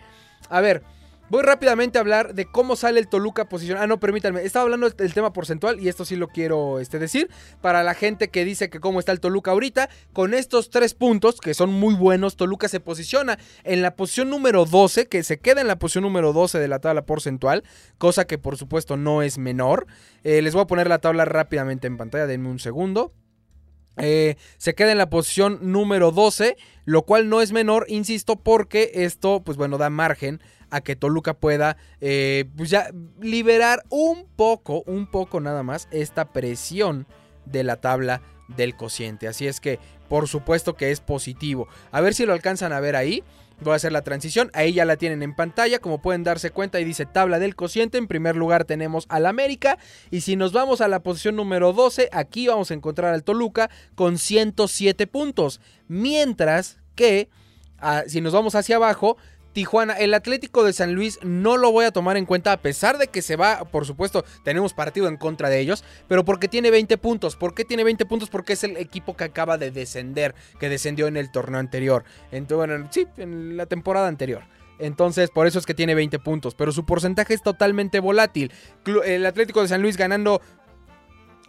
A 0.49 0.61
ver, 0.61 0.83
voy 1.31 1.43
rápidamente 1.43 1.99
a 1.99 2.01
hablar 2.01 2.35
de 2.35 2.47
cómo 2.47 2.77
sale 2.77 3.01
el 3.01 3.09
Toluca 3.09 3.49
posición. 3.49 3.79
Ah, 3.79 3.87
no, 3.87 4.01
permítanme, 4.01 4.43
estaba 4.43 4.65
hablando 4.65 4.89
del 4.89 5.15
tema 5.15 5.33
porcentual 5.33 5.81
y 5.81 5.89
esto 5.89 6.05
sí 6.05 6.17
lo 6.17 6.29
quiero 6.29 6.81
este, 6.81 6.99
decir. 6.99 7.31
Para 7.61 7.83
la 7.83 7.95
gente 7.95 8.29
que 8.29 8.45
dice 8.45 8.71
que 8.71 8.81
cómo 8.81 9.01
está 9.01 9.13
el 9.13 9.21
Toluca 9.21 9.51
ahorita, 9.51 9.89
con 10.13 10.35
estos 10.35 10.71
tres 10.71 10.95
puntos, 10.95 11.41
que 11.41 11.55
son 11.55 11.73
muy 11.73 11.95
buenos, 11.95 12.37
Toluca 12.37 12.69
se 12.69 12.81
posiciona 12.81 13.39
en 13.65 13.83
la 13.83 13.95
posición 13.97 14.31
número 14.31 14.65
12, 14.65 15.07
que 15.09 15.23
se 15.23 15.39
queda 15.39 15.61
en 15.61 15.69
la 15.69 15.79
posición 15.79 16.03
número 16.03 16.33
12 16.33 16.59
de 16.59 16.69
la 16.69 16.79
tabla 16.79 17.05
porcentual, 17.05 17.65
cosa 17.99 18.27
que 18.27 18.39
por 18.39 18.57
supuesto 18.57 18.97
no 18.97 19.23
es 19.23 19.39
menor. 19.39 19.87
Eh, 20.25 20.43
les 20.43 20.55
voy 20.55 20.63
a 20.63 20.67
poner 20.67 20.89
la 20.89 20.99
tabla 20.99 21.25
rápidamente 21.25 21.87
en 21.87 21.97
pantalla, 21.97 22.27
denme 22.27 22.49
un 22.49 22.59
segundo. 22.59 23.13
Eh, 24.01 24.37
se 24.57 24.75
queda 24.75 24.93
en 24.93 24.99
la 24.99 25.11
posición 25.11 25.59
número 25.63 26.11
12, 26.11 26.57
lo 26.85 27.03
cual 27.03 27.29
no 27.29 27.41
es 27.41 27.53
menor, 27.53 27.87
insisto, 27.89 28.37
porque 28.37 28.91
esto, 28.95 29.43
pues 29.45 29.57
bueno, 29.57 29.79
da 29.79 29.91
margen 29.91 30.41
a 30.71 30.81
que 30.81 30.97
Toluca 30.97 31.35
pueda, 31.35 31.77
eh, 32.01 32.45
pues 32.57 32.71
ya 32.71 32.91
liberar 33.21 33.83
un 33.89 34.27
poco, 34.37 34.83
un 34.87 35.07
poco 35.11 35.41
nada 35.41 35.63
más, 35.63 35.89
esta 35.91 36.33
presión 36.33 37.07
de 37.47 37.65
la 37.65 37.77
tabla 37.77 38.23
del 38.49 38.77
cociente. 38.77 39.29
Así 39.29 39.47
es 39.47 39.61
que, 39.61 39.79
por 40.09 40.29
supuesto 40.29 40.75
que 40.75 40.91
es 40.91 41.01
positivo. 41.01 41.69
A 41.91 42.01
ver 42.01 42.15
si 42.15 42.27
lo 42.27 42.33
alcanzan 42.33 42.73
a 42.73 42.81
ver 42.81 42.97
ahí. 42.97 43.23
Voy 43.61 43.73
a 43.73 43.77
hacer 43.77 43.93
la 43.93 44.03
transición. 44.03 44.51
Ahí 44.55 44.73
ya 44.73 44.85
la 44.85 44.97
tienen 44.97 45.23
en 45.23 45.35
pantalla. 45.35 45.81
Como 45.81 46.01
pueden 46.01 46.23
darse 46.23 46.51
cuenta, 46.51 46.79
ahí 46.79 46.85
dice 46.85 47.07
tabla 47.07 47.39
del 47.39 47.57
cociente. 47.57 47.99
En 47.99 48.07
primer 48.07 48.37
lugar 48.37 48.65
tenemos 48.65 49.07
al 49.09 49.27
América. 49.27 49.79
Y 50.11 50.21
si 50.21 50.37
nos 50.37 50.53
vamos 50.53 50.81
a 50.81 50.89
la 50.89 51.03
posición 51.03 51.37
número 51.37 51.73
12, 51.73 52.09
aquí 52.13 52.47
vamos 52.47 52.71
a 52.71 52.75
encontrar 52.75 53.13
al 53.13 53.25
Toluca 53.25 53.69
con 53.95 54.19
107 54.19 55.07
puntos. 55.09 55.61
Mientras 55.89 56.79
que, 56.95 57.29
ah, 57.79 58.05
si 58.07 58.21
nos 58.21 58.33
vamos 58.33 58.55
hacia 58.55 58.77
abajo, 58.77 59.17
Tijuana, 59.53 59.95
el 59.95 60.15
Atlético 60.15 60.63
de 60.63 60.73
San 60.73 60.95
Luis 60.95 61.19
no 61.23 61.57
lo 61.57 61.73
voy 61.73 61.85
a 61.85 61.91
tomar 61.91 62.17
en 62.17 62.27
cuenta 62.27 62.53
a 62.53 62.59
pesar 62.59 62.99
de 62.99 63.09
que 63.09 63.23
se 63.23 63.37
va, 63.37 63.65
por 63.65 63.87
supuesto, 63.87 64.25
tenemos 64.45 64.75
partido 64.75 65.09
en 65.09 65.17
contra 65.17 65.49
de 65.49 65.61
ellos, 65.61 65.85
pero 66.07 66.25
porque 66.25 66.49
tiene 66.49 66.71
20 66.71 66.99
puntos. 66.99 67.37
¿Por 67.37 67.55
qué 67.55 67.65
tiene 67.65 67.85
20 67.85 68.07
puntos? 68.07 68.31
Porque 68.31 68.53
es 68.53 68.65
el 68.65 68.77
equipo 68.77 69.17
que 69.17 69.25
acaba 69.25 69.59
de 69.59 69.71
descender, 69.71 70.35
que 70.61 70.69
descendió 70.69 71.07
en 71.07 71.17
el 71.17 71.31
torneo 71.31 71.61
anterior. 71.61 72.05
Entonces, 72.31 72.69
bueno, 72.69 72.89
sí, 72.91 73.07
en 73.17 73.57
la 73.57 73.67
temporada 73.67 74.09
anterior. 74.09 74.45
Entonces, 74.79 75.31
por 75.31 75.47
eso 75.47 75.59
es 75.59 75.67
que 75.67 75.75
tiene 75.75 75.95
20 75.95 76.19
puntos. 76.21 76.55
Pero 76.55 76.71
su 76.73 76.85
porcentaje 76.85 77.35
es 77.35 77.43
totalmente 77.43 78.01
volátil. 78.01 78.53
El 79.05 79.27
Atlético 79.27 79.63
de 79.63 79.69
San 79.69 79.83
Luis 79.83 79.97
ganando, 79.97 80.41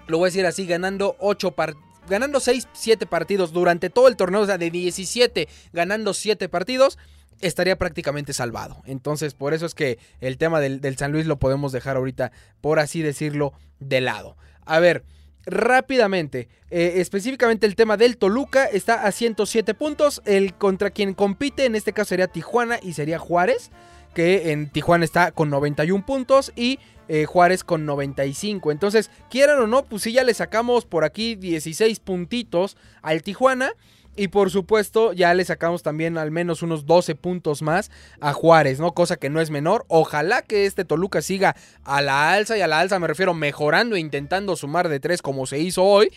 lo 0.08 0.18
voy 0.18 0.28
a 0.28 0.32
decir 0.32 0.46
así, 0.46 0.66
ganando 0.66 1.16
8 1.20 1.52
partidos 1.52 1.90
ganando 2.10 2.40
6, 2.40 2.68
7 2.74 3.06
partidos 3.06 3.54
durante 3.54 3.90
todo 3.92 4.08
el 4.08 4.16
torneo, 4.16 4.42
o 4.42 4.46
sea, 4.46 4.58
de 4.58 4.72
17 4.72 5.48
ganando 5.74 6.14
7 6.14 6.50
partidos, 6.50 6.98
estaría 7.42 7.78
prácticamente 7.78 8.34
salvado. 8.34 8.82
Entonces, 8.86 9.34
por 9.34 9.54
eso 9.54 9.66
es 9.66 9.76
que 9.76 10.00
el 10.22 10.38
tema 10.38 10.60
del, 10.60 10.98
San 10.98 11.12
Luis 11.12 11.26
lo 11.26 11.38
podemos 11.40 11.72
dejar 11.72 11.98
ahorita, 11.98 12.32
por 12.62 12.80
así 12.80 13.02
decirlo, 13.02 13.54
de 13.80 14.02
lado. 14.02 14.36
A 14.66 14.80
ver, 14.80 15.04
rápidamente, 15.46 16.50
eh, 16.70 16.94
específicamente 16.98 17.66
el 17.66 17.76
tema 17.76 17.98
del 17.98 18.18
Toluca 18.18 18.66
está 18.66 19.06
a 19.06 19.12
107 19.12 19.74
puntos. 19.74 20.22
El 20.26 20.54
contra 20.54 20.92
quien 20.92 21.14
compite 21.14 21.66
en 21.66 21.76
este 21.76 21.94
caso 21.94 22.10
sería 22.10 22.28
Tijuana 22.28 22.80
y 22.82 22.94
sería 22.94 23.20
Juárez, 23.20 23.72
que 24.14 24.52
en 24.52 24.70
Tijuana 24.70 25.06
está 25.06 25.32
con 25.32 25.50
91 25.50 26.06
puntos 26.06 26.52
y 26.56 26.80
eh, 27.08 27.26
Juárez 27.26 27.64
con 27.64 27.86
95. 27.86 28.72
Entonces, 28.72 29.10
quieran 29.32 29.60
o 29.60 29.68
no, 29.68 29.84
pues 29.84 30.04
sí 30.04 30.12
ya 30.12 30.24
le 30.24 30.34
sacamos 30.36 30.86
por 30.86 31.04
aquí 31.04 31.36
16 31.36 32.00
puntitos 32.02 32.78
al 33.02 33.24
Tijuana. 33.24 33.72
Y 34.16 34.28
por 34.28 34.50
supuesto, 34.52 35.14
ya 35.14 35.34
le 35.34 35.46
sacamos 35.46 35.82
también 35.82 36.18
al 36.18 36.32
menos 36.32 36.62
unos 36.62 36.86
12 36.86 37.16
puntos 37.16 37.62
más 37.62 37.90
a 38.20 38.34
Juárez, 38.34 38.80
¿no? 38.80 38.92
Cosa 38.94 39.16
que 39.16 39.30
no 39.30 39.40
es 39.40 39.50
menor. 39.50 39.86
Ojalá 39.88 40.42
que 40.42 40.66
este 40.66 40.84
Toluca 40.84 41.22
siga 41.22 41.56
a 41.84 42.02
la 42.02 42.34
alza, 42.34 42.58
y 42.58 42.62
a 42.62 42.68
la 42.68 42.80
alza 42.80 43.00
me 43.00 43.08
refiero 43.08 43.34
mejorando 43.34 43.96
e 43.96 44.00
intentando 44.00 44.56
sumar 44.56 44.90
de 44.90 45.00
3 45.00 45.22
como 45.22 45.46
se 45.46 45.60
hizo 45.60 45.84
hoy. 45.84 46.12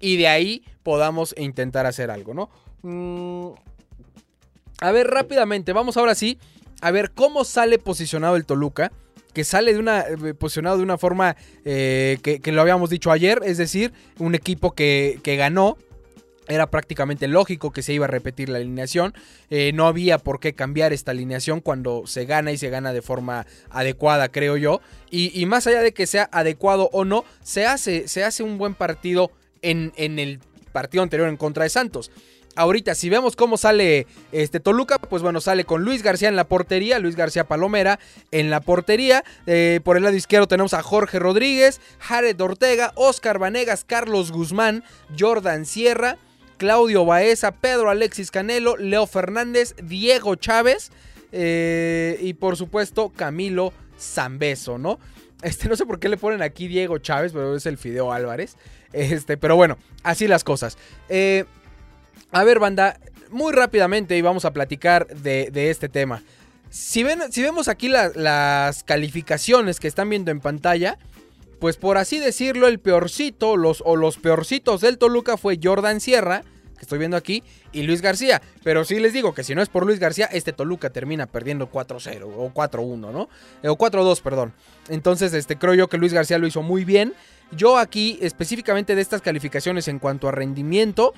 Y 0.00 0.16
de 0.16 0.28
ahí 0.28 0.64
podamos 0.82 1.34
intentar 1.36 1.86
hacer 1.86 2.10
algo, 2.10 2.32
¿no? 2.32 2.50
Mm, 2.82 3.54
a 4.80 4.90
ver, 4.90 5.08
rápidamente, 5.08 5.72
vamos 5.72 5.96
ahora 5.96 6.14
sí 6.14 6.38
a 6.80 6.90
ver 6.90 7.12
cómo 7.12 7.44
sale 7.44 7.78
posicionado 7.78 8.36
el 8.36 8.44
Toluca. 8.44 8.92
Que 9.32 9.44
sale 9.44 9.72
de 9.72 9.78
una, 9.78 10.00
eh, 10.00 10.34
posicionado 10.34 10.76
de 10.76 10.82
una 10.82 10.98
forma 10.98 11.36
eh, 11.64 12.18
que, 12.22 12.52
lo 12.52 12.60
habíamos 12.60 12.90
dicho 12.90 13.10
ayer, 13.10 13.40
es 13.46 13.56
decir, 13.56 13.90
un 14.18 14.34
equipo 14.34 14.72
que, 14.72 15.20
que 15.22 15.36
ganó, 15.36 15.78
era 16.48 16.68
prácticamente 16.70 17.28
lógico 17.28 17.72
que 17.72 17.82
se 17.82 17.92
iba 17.92 18.06
a 18.06 18.08
repetir 18.08 18.48
la 18.48 18.58
alineación. 18.58 19.14
Eh, 19.50 19.72
no 19.74 19.86
había 19.86 20.18
por 20.18 20.40
qué 20.40 20.54
cambiar 20.54 20.92
esta 20.92 21.12
alineación 21.12 21.60
cuando 21.60 22.02
se 22.06 22.24
gana 22.24 22.52
y 22.52 22.58
se 22.58 22.70
gana 22.70 22.92
de 22.92 23.02
forma 23.02 23.46
adecuada, 23.70 24.28
creo 24.28 24.56
yo. 24.56 24.80
Y, 25.10 25.44
más 25.46 25.66
allá 25.66 25.82
de 25.82 25.92
que 25.92 26.06
sea 26.06 26.28
adecuado 26.32 26.88
o 26.92 27.04
no, 27.04 27.24
se 27.42 27.66
hace, 27.66 28.08
se 28.08 28.24
hace 28.24 28.42
un 28.42 28.56
buen 28.56 28.74
partido 28.74 29.30
en, 29.60 29.92
en, 29.96 30.18
el 30.18 30.40
partido 30.72 31.02
anterior 31.02 31.28
en 31.28 31.36
contra 31.36 31.64
de 31.64 31.70
Santos. 31.70 32.10
Ahorita, 32.54 32.94
si 32.94 33.08
vemos 33.08 33.36
cómo 33.36 33.56
sale 33.56 34.06
este 34.30 34.60
Toluca, 34.60 34.98
pues 34.98 35.22
bueno, 35.22 35.40
sale 35.40 35.64
con 35.64 35.84
Luis 35.84 36.02
García 36.02 36.28
en 36.28 36.36
la 36.36 36.44
portería, 36.44 36.98
Luis 36.98 37.16
García 37.16 37.44
Palomera 37.44 37.98
en 38.30 38.50
la 38.50 38.60
portería. 38.60 39.24
Eh, 39.46 39.80
por 39.84 39.96
el 39.96 40.02
lado 40.02 40.16
izquierdo 40.16 40.48
tenemos 40.48 40.74
a 40.74 40.82
Jorge 40.82 41.18
Rodríguez, 41.18 41.80
Jared 41.98 42.38
Ortega, 42.40 42.92
Oscar 42.94 43.38
Vanegas, 43.38 43.84
Carlos 43.84 44.32
Guzmán, 44.32 44.84
Jordan 45.18 45.64
Sierra. 45.64 46.18
Claudio 46.62 47.04
Baeza, 47.04 47.50
Pedro 47.50 47.90
Alexis 47.90 48.30
Canelo, 48.30 48.76
Leo 48.76 49.08
Fernández, 49.08 49.74
Diego 49.82 50.36
Chávez 50.36 50.92
eh, 51.32 52.16
y 52.20 52.34
por 52.34 52.56
supuesto 52.56 53.08
Camilo 53.08 53.72
Zambeso, 53.98 54.78
¿no? 54.78 55.00
Este, 55.42 55.68
no 55.68 55.74
sé 55.74 55.84
por 55.86 55.98
qué 55.98 56.08
le 56.08 56.16
ponen 56.16 56.40
aquí 56.40 56.68
Diego 56.68 56.98
Chávez, 56.98 57.32
pero 57.32 57.56
es 57.56 57.66
el 57.66 57.76
Fideo 57.76 58.12
Álvarez. 58.12 58.56
Este, 58.92 59.36
pero 59.36 59.56
bueno, 59.56 59.76
así 60.04 60.28
las 60.28 60.44
cosas. 60.44 60.78
Eh, 61.08 61.46
a 62.30 62.44
ver, 62.44 62.60
banda, 62.60 63.00
muy 63.28 63.52
rápidamente 63.52 64.16
y 64.16 64.22
vamos 64.22 64.44
a 64.44 64.52
platicar 64.52 65.08
de, 65.08 65.50
este 65.68 65.88
tema. 65.88 66.22
Si, 66.70 67.02
ven, 67.02 67.32
si 67.32 67.42
vemos 67.42 67.66
aquí 67.66 67.88
las 67.88 68.84
calificaciones 68.84 69.80
que 69.80 69.88
están 69.88 70.08
viendo 70.08 70.30
en 70.30 70.38
pantalla, 70.38 70.96
pues 71.62 71.76
por 71.76 71.96
así 71.96 72.18
decirlo, 72.18 72.66
el 72.66 72.80
peorcito 72.80 73.56
los, 73.56 73.84
o 73.86 73.94
los 73.94 74.16
peorcitos 74.18 74.80
del 74.80 74.98
Toluca 74.98 75.36
fue 75.36 75.60
Jordan 75.62 76.00
Sierra, 76.00 76.42
que 76.74 76.80
estoy 76.80 76.98
viendo 76.98 77.16
aquí, 77.16 77.44
y 77.70 77.84
Luis 77.84 78.02
García. 78.02 78.42
Pero 78.64 78.84
sí 78.84 78.98
les 78.98 79.12
digo 79.12 79.32
que 79.32 79.44
si 79.44 79.54
no 79.54 79.62
es 79.62 79.68
por 79.68 79.86
Luis 79.86 80.00
García, 80.00 80.26
este 80.32 80.52
Toluca 80.52 80.90
termina 80.90 81.26
perdiendo 81.26 81.70
4-0 81.70 82.24
o 82.24 82.52
4-1, 82.52 83.12
¿no? 83.12 83.28
Eh, 83.62 83.68
o 83.68 83.78
4-2, 83.78 84.20
perdón. 84.22 84.52
Entonces, 84.88 85.32
este, 85.34 85.56
creo 85.56 85.74
yo 85.74 85.86
que 85.86 85.98
Luis 85.98 86.12
García 86.12 86.36
lo 86.38 86.48
hizo 86.48 86.62
muy 86.62 86.84
bien. 86.84 87.14
Yo 87.52 87.78
aquí, 87.78 88.18
específicamente 88.20 88.96
de 88.96 89.02
estas 89.02 89.22
calificaciones 89.22 89.86
en 89.86 90.00
cuanto 90.00 90.28
a 90.28 90.32
rendimiento, 90.32 91.14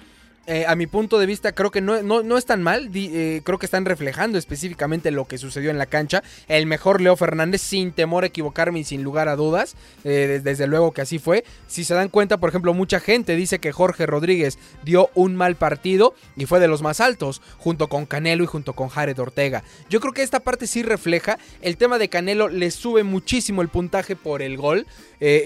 eh, 0.46 0.66
a 0.66 0.76
mi 0.76 0.86
punto 0.86 1.18
de 1.18 1.26
vista, 1.26 1.52
creo 1.52 1.70
que 1.70 1.80
no, 1.80 2.02
no, 2.02 2.38
es 2.38 2.44
tan 2.44 2.62
mal. 2.62 2.90
Eh, 2.94 3.40
creo 3.44 3.58
que 3.58 3.66
están 3.66 3.84
reflejando 3.84 4.38
específicamente 4.38 5.10
lo 5.10 5.26
que 5.26 5.38
sucedió 5.38 5.70
en 5.70 5.78
la 5.78 5.86
cancha. 5.86 6.22
El 6.48 6.66
mejor 6.66 7.00
Leo 7.00 7.16
Fernández, 7.16 7.62
sin 7.62 7.92
temor 7.92 8.24
a 8.24 8.28
equivocarme 8.28 8.80
y 8.80 8.84
sin 8.84 9.02
lugar 9.02 9.28
a 9.28 9.36
dudas. 9.36 9.74
Eh, 10.04 10.40
desde 10.42 10.66
luego 10.66 10.92
que 10.92 11.02
así 11.02 11.18
fue. 11.18 11.44
Si 11.66 11.84
se 11.84 11.94
dan 11.94 12.08
cuenta, 12.08 12.38
por 12.38 12.50
ejemplo, 12.50 12.74
mucha 12.74 13.00
gente 13.00 13.36
dice 13.36 13.58
que 13.58 13.72
Jorge 13.72 14.06
Rodríguez 14.06 14.58
dio 14.84 15.10
un 15.14 15.34
mal 15.34 15.56
partido 15.56 16.14
y 16.36 16.46
fue 16.46 16.60
de 16.60 16.68
los 16.68 16.82
más 16.82 17.00
altos, 17.00 17.40
junto 17.58 17.88
con 17.88 18.06
Canelo 18.06 18.44
y 18.44 18.46
junto 18.46 18.74
con 18.74 18.88
Jared 18.88 19.18
Ortega. 19.18 19.64
Yo 19.88 20.00
creo 20.00 20.12
que 20.12 20.22
esta 20.22 20.40
parte 20.40 20.66
sí 20.66 20.82
refleja. 20.82 21.38
El 21.62 21.76
tema 21.76 21.98
de 21.98 22.08
Canelo 22.08 22.48
le 22.48 22.70
sube 22.70 23.02
muchísimo 23.02 23.62
el 23.62 23.68
puntaje 23.68 24.16
por 24.16 24.42
el 24.42 24.56
gol. 24.56 24.86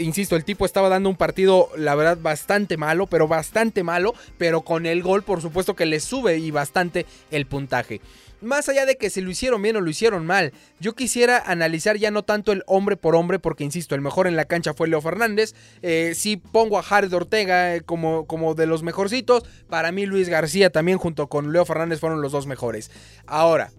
insisto, 0.01 0.35
el 0.35 0.45
tipo 0.45 0.67
estaba 0.67 0.89
dando 0.89 1.09
un 1.09 1.17
partido, 1.17 1.71
la 1.77 1.95
verdad, 1.95 2.19
bastante 2.21 2.77
malo, 2.77 3.07
pero 3.07 3.29
bastante 3.29 3.85
malo, 3.85 4.15
pero 4.39 4.63
con 4.63 4.88
el 4.93 5.03
gol, 5.03 5.23
por 5.23 5.41
supuesto 5.41 5.75
que 5.75 5.87
le 5.87 6.01
sube 6.01 6.39
y 6.39 6.51
bastante 6.51 7.07
el 7.31 7.47
puntaje. 7.47 8.01
Más 8.41 8.69
allá 8.69 8.87
de 8.87 8.97
que 8.97 9.11
se 9.11 9.21
lo 9.21 9.31
hicieron 9.31 9.61
bien 9.63 9.77
o 9.77 9.81
lo 9.81 9.91
hicieron 9.91 10.25
mal, 10.25 10.53
yo 10.79 10.95
quisiera 10.95 11.43
analizar 11.45 11.97
ya 11.97 12.13
no 12.13 12.23
tanto 12.23 12.53
el 12.53 12.63
hombre 12.67 12.97
por 12.97 13.17
hombre, 13.17 13.41
porque 13.41 13.65
insisto, 13.65 13.97
el 13.97 14.01
mejor 14.01 14.29
en 14.29 14.37
la 14.37 14.45
cancha 14.45 14.75
fue 14.75 14.87
Leo 14.87 15.01
Fernández. 15.01 15.55
Eh, 15.83 16.13
si 16.15 16.37
pongo 16.37 16.79
a 16.79 16.85
Jared 16.85 17.13
Ortega 17.13 17.75
eh, 17.75 17.81
como, 17.81 18.27
como 18.27 18.55
de 18.55 18.67
los 18.67 18.85
mejorcitos, 18.85 19.43
para 19.69 19.91
mí 19.91 20.07
Luis 20.07 20.29
García 20.29 20.71
también 20.71 20.99
junto 20.99 21.27
con 21.27 21.53
Leo 21.53 21.65
Fernández 21.65 21.99
fueron 21.99 22.23
los 22.23 22.31
dos 22.31 22.47
mejores. 22.47 22.93
Ahora, 23.27 23.73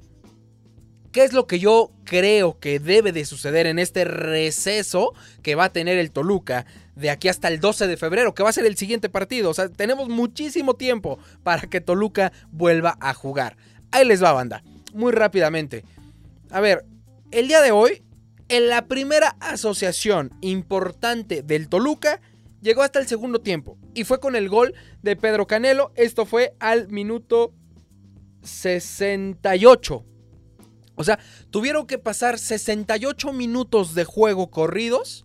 ¿Qué 1.11 1.23
es 1.23 1.33
lo 1.33 1.47
que 1.47 1.57
yo 1.57 1.91
creo 2.03 2.59
que 2.59 2.79
debe 2.79 3.11
de 3.11 3.25
suceder 3.25 3.65
en 3.65 3.79
este 3.79 4.05
receso 4.05 5.13
que 5.41 5.55
va 5.55 5.65
a 5.65 5.73
tener 5.73 5.97
el 5.97 6.11
Toluca 6.11 6.67
de 6.95 7.09
aquí 7.09 7.29
hasta 7.29 7.47
el 7.47 7.59
12 7.59 7.87
de 7.87 7.97
febrero, 7.97 8.35
que 8.35 8.43
va 8.43 8.49
a 8.49 8.53
ser 8.53 8.65
el 8.67 8.77
siguiente 8.77 9.09
partido? 9.09 9.49
O 9.49 9.53
sea, 9.55 9.69
tenemos 9.69 10.07
muchísimo 10.07 10.75
tiempo 10.75 11.17
para 11.41 11.63
que 11.63 11.81
Toluca 11.81 12.31
vuelva 12.51 12.95
a 13.01 13.15
jugar. 13.15 13.57
Ahí 13.91 14.05
les 14.05 14.23
va, 14.23 14.33
banda. 14.33 14.63
Muy 14.93 15.11
rápidamente. 15.11 15.83
A 16.51 16.61
ver, 16.61 16.85
el 17.31 17.47
día 17.47 17.61
de 17.61 17.71
hoy, 17.71 18.03
en 18.47 18.69
la 18.69 18.85
primera 18.85 19.35
asociación 19.39 20.31
importante 20.41 21.41
del 21.41 21.69
Toluca, 21.69 22.21
llegó 22.61 22.83
hasta 22.83 22.99
el 22.99 23.07
segundo 23.07 23.41
tiempo. 23.41 23.79
Y 23.95 24.03
fue 24.03 24.19
con 24.19 24.35
el 24.35 24.47
gol 24.47 24.75
de 25.01 25.15
Pedro 25.15 25.47
Canelo. 25.47 25.91
Esto 25.95 26.27
fue 26.27 26.53
al 26.59 26.87
minuto 26.89 27.51
68 28.43 30.05
o 30.99 31.03
sea, 31.05 31.17
tuvieron 31.49 31.87
que 31.87 31.97
pasar 31.97 32.37
68 32.37 33.31
minutos 33.31 33.95
de 33.95 34.03
juego 34.03 34.51
corridos 34.51 35.23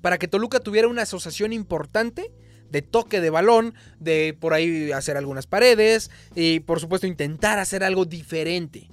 para 0.00 0.18
que 0.18 0.28
Toluca 0.28 0.60
tuviera 0.60 0.86
una 0.86 1.02
asociación 1.02 1.52
importante 1.52 2.30
de 2.70 2.82
toque 2.82 3.20
de 3.20 3.30
balón, 3.30 3.74
de 3.98 4.36
por 4.38 4.54
ahí 4.54 4.92
hacer 4.92 5.16
algunas 5.16 5.48
paredes 5.48 6.12
y 6.36 6.60
por 6.60 6.78
supuesto 6.78 7.08
intentar 7.08 7.58
hacer 7.58 7.82
algo 7.82 8.04
diferente. 8.04 8.88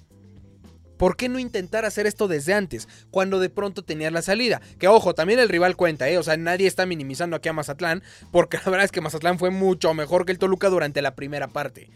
¿Por 0.98 1.18
qué 1.18 1.30
no 1.30 1.38
intentar 1.38 1.86
hacer 1.86 2.08
esto 2.08 2.28
desde 2.28 2.56
antes, 2.56 2.88
cuando 3.12 3.40
de 3.40 3.52
pronto 3.52 3.84
tenías 3.84 4.12
la 4.12 4.24
salida? 4.24 4.62
Que 4.80 4.88
ojo, 4.88 5.14
también 5.14 5.38
el 5.38 5.50
rival 5.50 5.76
cuenta, 5.76 6.10
¿eh? 6.10 6.18
O 6.18 6.24
sea, 6.24 6.36
nadie 6.36 6.66
está 6.66 6.88
minimizando 6.88 7.36
aquí 7.36 7.48
a 7.48 7.54
Mazatlán, 7.54 8.02
porque 8.32 8.58
la 8.66 8.72
verdad 8.72 8.86
es 8.86 8.92
que 8.92 9.02
Mazatlán 9.02 9.38
fue 9.38 9.52
mucho 9.52 9.94
mejor 9.94 10.26
que 10.26 10.32
el 10.32 10.40
Toluca 10.40 10.68
durante 10.70 11.04
la 11.04 11.14
primera 11.14 11.48
parte. 11.48 11.92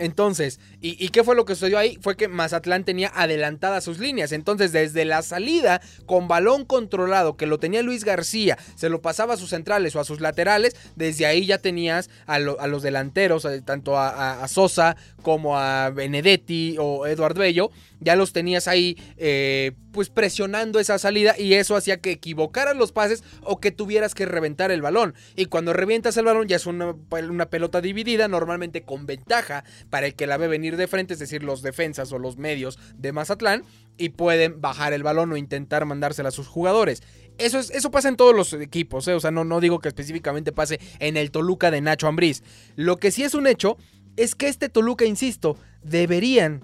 Entonces, 0.00 0.58
¿y, 0.80 1.08
qué 1.10 1.22
fue 1.22 1.36
lo 1.36 1.44
que 1.44 1.54
sucedió 1.54 1.78
ahí? 1.78 1.98
Fue 2.00 2.16
que 2.16 2.26
Mazatlán 2.26 2.84
tenía 2.84 3.12
adelantadas 3.14 3.84
sus 3.84 3.98
líneas. 3.98 4.32
Entonces, 4.32 4.72
desde 4.72 5.04
la 5.04 5.22
salida, 5.22 5.80
con 6.06 6.26
balón 6.26 6.64
controlado, 6.64 7.36
que 7.36 7.46
lo 7.46 7.58
tenía 7.58 7.82
Luis 7.82 8.04
García, 8.04 8.58
se 8.76 8.88
lo 8.88 9.02
pasaba 9.02 9.34
a 9.34 9.36
sus 9.36 9.50
centrales 9.50 9.94
o 9.94 10.00
a 10.00 10.04
sus 10.04 10.20
laterales, 10.20 10.74
desde 10.96 11.26
ahí 11.26 11.44
ya 11.44 11.58
tenías 11.58 12.08
a, 12.26 12.38
los 12.38 12.82
delanteros, 12.82 13.44
eh, 13.44 13.62
tanto 13.62 13.98
a, 13.98 14.46
Sosa 14.48 14.96
como 15.22 15.58
a 15.58 15.90
Benedetti 15.90 16.76
o 16.78 17.06
Eduardo 17.06 17.40
Bello, 17.40 17.70
ya 18.00 18.16
los 18.16 18.32
tenías 18.32 18.68
ahí. 18.68 18.96
Eh, 19.18 19.72
pues 19.92 20.10
presionando 20.10 20.80
esa 20.80 20.98
salida 20.98 21.34
y 21.38 21.54
eso 21.54 21.76
hacía 21.76 22.00
que 22.00 22.12
equivocaras 22.12 22.76
los 22.76 22.92
pases 22.92 23.24
o 23.42 23.60
que 23.60 23.70
tuvieras 23.70 24.14
que 24.14 24.26
reventar 24.26 24.70
el 24.70 24.82
balón. 24.82 25.14
Y 25.36 25.46
cuando 25.46 25.72
revientas 25.72 26.16
el 26.16 26.24
balón 26.24 26.48
ya 26.48 26.56
es 26.56 26.66
una, 26.66 26.94
una, 27.10 27.50
pelota 27.50 27.80
dividida, 27.80 28.28
normalmente 28.28 28.82
con 28.82 29.06
ventaja 29.06 29.64
para 29.90 30.06
el 30.06 30.14
que 30.14 30.26
la 30.26 30.36
ve 30.36 30.48
venir 30.48 30.76
de 30.76 30.86
frente, 30.86 31.14
es 31.14 31.20
decir, 31.20 31.42
los 31.42 31.62
defensas 31.62 32.12
o 32.12 32.18
los 32.18 32.36
medios 32.36 32.78
de 32.96 33.12
Mazatlán, 33.12 33.64
y 33.96 34.10
pueden 34.10 34.60
bajar 34.60 34.92
el 34.92 35.02
balón 35.02 35.32
o 35.32 35.36
intentar 35.36 35.84
mandársela 35.84 36.30
a 36.30 36.32
sus 36.32 36.48
jugadores. 36.48 37.02
Eso, 37.38 37.58
es, 37.58 37.70
eso 37.70 37.90
pasa 37.90 38.08
en 38.08 38.16
todos 38.16 38.34
los 38.34 38.52
equipos, 38.54 39.06
¿eh? 39.08 39.14
o 39.14 39.20
sea, 39.20 39.30
no, 39.30 39.44
no 39.44 39.60
digo 39.60 39.80
que 39.80 39.88
específicamente 39.88 40.52
pase 40.52 40.80
en 40.98 41.16
el 41.16 41.30
Toluca 41.30 41.70
de 41.70 41.80
Nacho 41.80 42.06
Ambriz. 42.06 42.42
Lo 42.76 42.96
que 42.96 43.10
sí 43.10 43.22
es 43.24 43.34
un 43.34 43.46
hecho 43.46 43.76
es 44.16 44.34
que 44.34 44.48
este 44.48 44.68
Toluca, 44.68 45.04
insisto, 45.04 45.56
deberían 45.82 46.62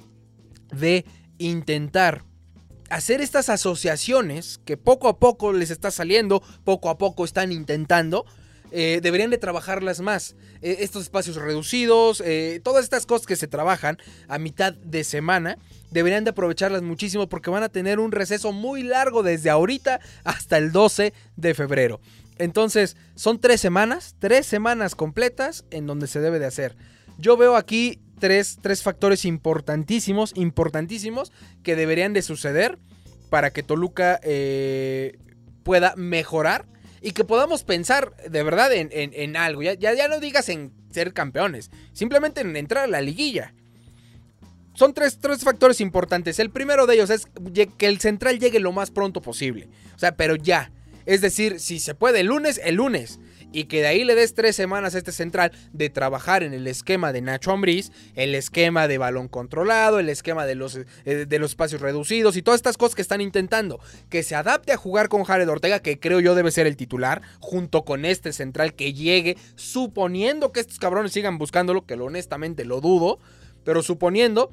de 0.72 1.04
intentar 1.38 2.24
hacer 2.90 3.20
estas 3.20 3.48
asociaciones 3.48 4.60
que 4.64 4.76
poco 4.76 5.08
a 5.08 5.18
poco 5.18 5.52
les 5.52 5.70
está 5.70 5.90
saliendo, 5.90 6.42
poco 6.64 6.90
a 6.90 6.98
poco 6.98 7.24
están 7.24 7.52
intentando, 7.52 8.24
eh, 8.72 9.00
deberían 9.02 9.30
de 9.30 9.38
trabajarlas 9.38 10.00
más. 10.00 10.34
Eh, 10.60 10.78
estos 10.80 11.02
espacios 11.04 11.36
reducidos, 11.36 12.22
eh, 12.24 12.60
todas 12.62 12.84
estas 12.84 13.06
cosas 13.06 13.26
que 13.26 13.36
se 13.36 13.46
trabajan 13.46 13.98
a 14.28 14.38
mitad 14.38 14.74
de 14.74 15.04
semana, 15.04 15.58
deberían 15.90 16.24
de 16.24 16.30
aprovecharlas 16.30 16.82
muchísimo 16.82 17.28
porque 17.28 17.50
van 17.50 17.62
a 17.62 17.68
tener 17.68 18.00
un 18.00 18.12
receso 18.12 18.52
muy 18.52 18.82
largo 18.82 19.22
desde 19.22 19.50
ahorita 19.50 20.00
hasta 20.24 20.58
el 20.58 20.72
12 20.72 21.12
de 21.36 21.54
febrero. 21.54 22.00
Entonces, 22.38 22.96
son 23.14 23.40
tres 23.40 23.60
semanas, 23.60 24.14
tres 24.18 24.46
semanas 24.46 24.94
completas 24.94 25.64
en 25.70 25.86
donde 25.86 26.06
se 26.06 26.20
debe 26.20 26.38
de 26.38 26.46
hacer. 26.46 26.76
Yo 27.18 27.36
veo 27.36 27.56
aquí 27.56 28.00
tres, 28.18 28.82
factores 28.82 29.24
importantísimos, 29.24 30.32
importantísimos 30.34 31.32
que 31.62 31.76
deberían 31.76 32.12
de 32.12 32.22
suceder 32.22 32.78
para 33.30 33.52
que 33.52 33.62
Toluca 33.62 34.20
eh, 34.22 35.18
pueda 35.62 35.94
mejorar 35.96 36.66
y 37.00 37.12
que 37.12 37.24
podamos 37.24 37.62
pensar 37.62 38.16
de 38.28 38.42
verdad 38.42 38.70
en, 38.72 39.36
algo. 39.36 39.62
Ya, 39.62 39.74
ya, 39.74 40.08
no 40.08 40.20
digas 40.20 40.48
en 40.48 40.72
ser 40.90 41.12
campeones, 41.12 41.70
simplemente 41.92 42.40
en 42.40 42.56
entrar 42.56 42.84
a 42.84 42.88
la 42.88 43.00
liguilla. 43.00 43.54
Son 44.74 44.92
tres, 44.92 45.18
tres, 45.20 45.42
factores 45.42 45.80
importantes. 45.80 46.38
El 46.38 46.50
primero 46.50 46.86
de 46.86 46.94
ellos 46.94 47.10
es 47.10 47.28
que 47.78 47.86
el 47.86 47.98
central 47.98 48.38
llegue 48.38 48.60
lo 48.60 48.72
más 48.72 48.90
pronto 48.90 49.22
posible. 49.22 49.68
O 49.94 49.98
sea, 49.98 50.16
pero 50.16 50.36
ya. 50.36 50.70
Es 51.06 51.20
decir, 51.20 51.60
si 51.60 51.78
se 51.78 51.94
puede 51.94 52.20
el 52.20 52.26
lunes, 52.26 52.60
el 52.62 52.74
lunes 52.74 53.18
y 53.56 53.64
que 53.64 53.80
de 53.80 53.86
ahí 53.86 54.04
le 54.04 54.14
des 54.14 54.34
tres 54.34 54.54
semanas 54.54 54.94
a 54.94 54.98
este 54.98 55.12
central 55.12 55.50
de 55.72 55.88
trabajar 55.88 56.42
en 56.42 56.52
el 56.52 56.66
esquema 56.66 57.10
de 57.14 57.22
Nacho 57.22 57.52
Ambriz, 57.52 57.90
el 58.14 58.34
esquema 58.34 58.86
de 58.86 58.98
balón 58.98 59.28
controlado, 59.28 59.98
el 59.98 60.10
esquema 60.10 60.44
de 60.44 60.54
los, 60.54 60.76
eh, 60.76 60.84
de 61.26 61.38
los 61.38 61.52
espacios 61.52 61.80
reducidos 61.80 62.36
y 62.36 62.42
todas 62.42 62.58
estas 62.58 62.76
cosas 62.76 62.94
que 62.94 63.00
están 63.00 63.22
intentando, 63.22 63.80
que 64.10 64.22
se 64.22 64.34
adapte 64.34 64.72
a 64.72 64.76
jugar 64.76 65.08
con 65.08 65.24
Jared 65.24 65.48
Ortega, 65.48 65.80
que 65.80 65.98
creo 65.98 66.20
yo 66.20 66.34
debe 66.34 66.50
ser 66.50 66.66
el 66.66 66.76
titular, 66.76 67.22
junto 67.40 67.86
con 67.86 68.04
este 68.04 68.34
central 68.34 68.74
que 68.74 68.92
llegue, 68.92 69.38
suponiendo 69.54 70.52
que 70.52 70.60
estos 70.60 70.78
cabrones 70.78 71.12
sigan 71.12 71.38
buscándolo, 71.38 71.86
que 71.86 71.94
honestamente 71.94 72.66
lo 72.66 72.82
dudo, 72.82 73.20
pero 73.64 73.82
suponiendo, 73.82 74.50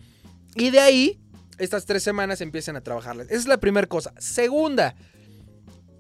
y 0.56 0.70
de 0.70 0.80
ahí 0.80 1.20
estas 1.58 1.86
tres 1.86 2.04
semanas 2.04 2.40
empiecen 2.40 2.78
a 2.78 2.82
trabajarles. 2.82 3.28
Esa 3.28 3.38
es 3.38 3.48
la 3.48 3.58
primera 3.58 3.88
cosa. 3.88 4.14
Segunda, 4.18 4.96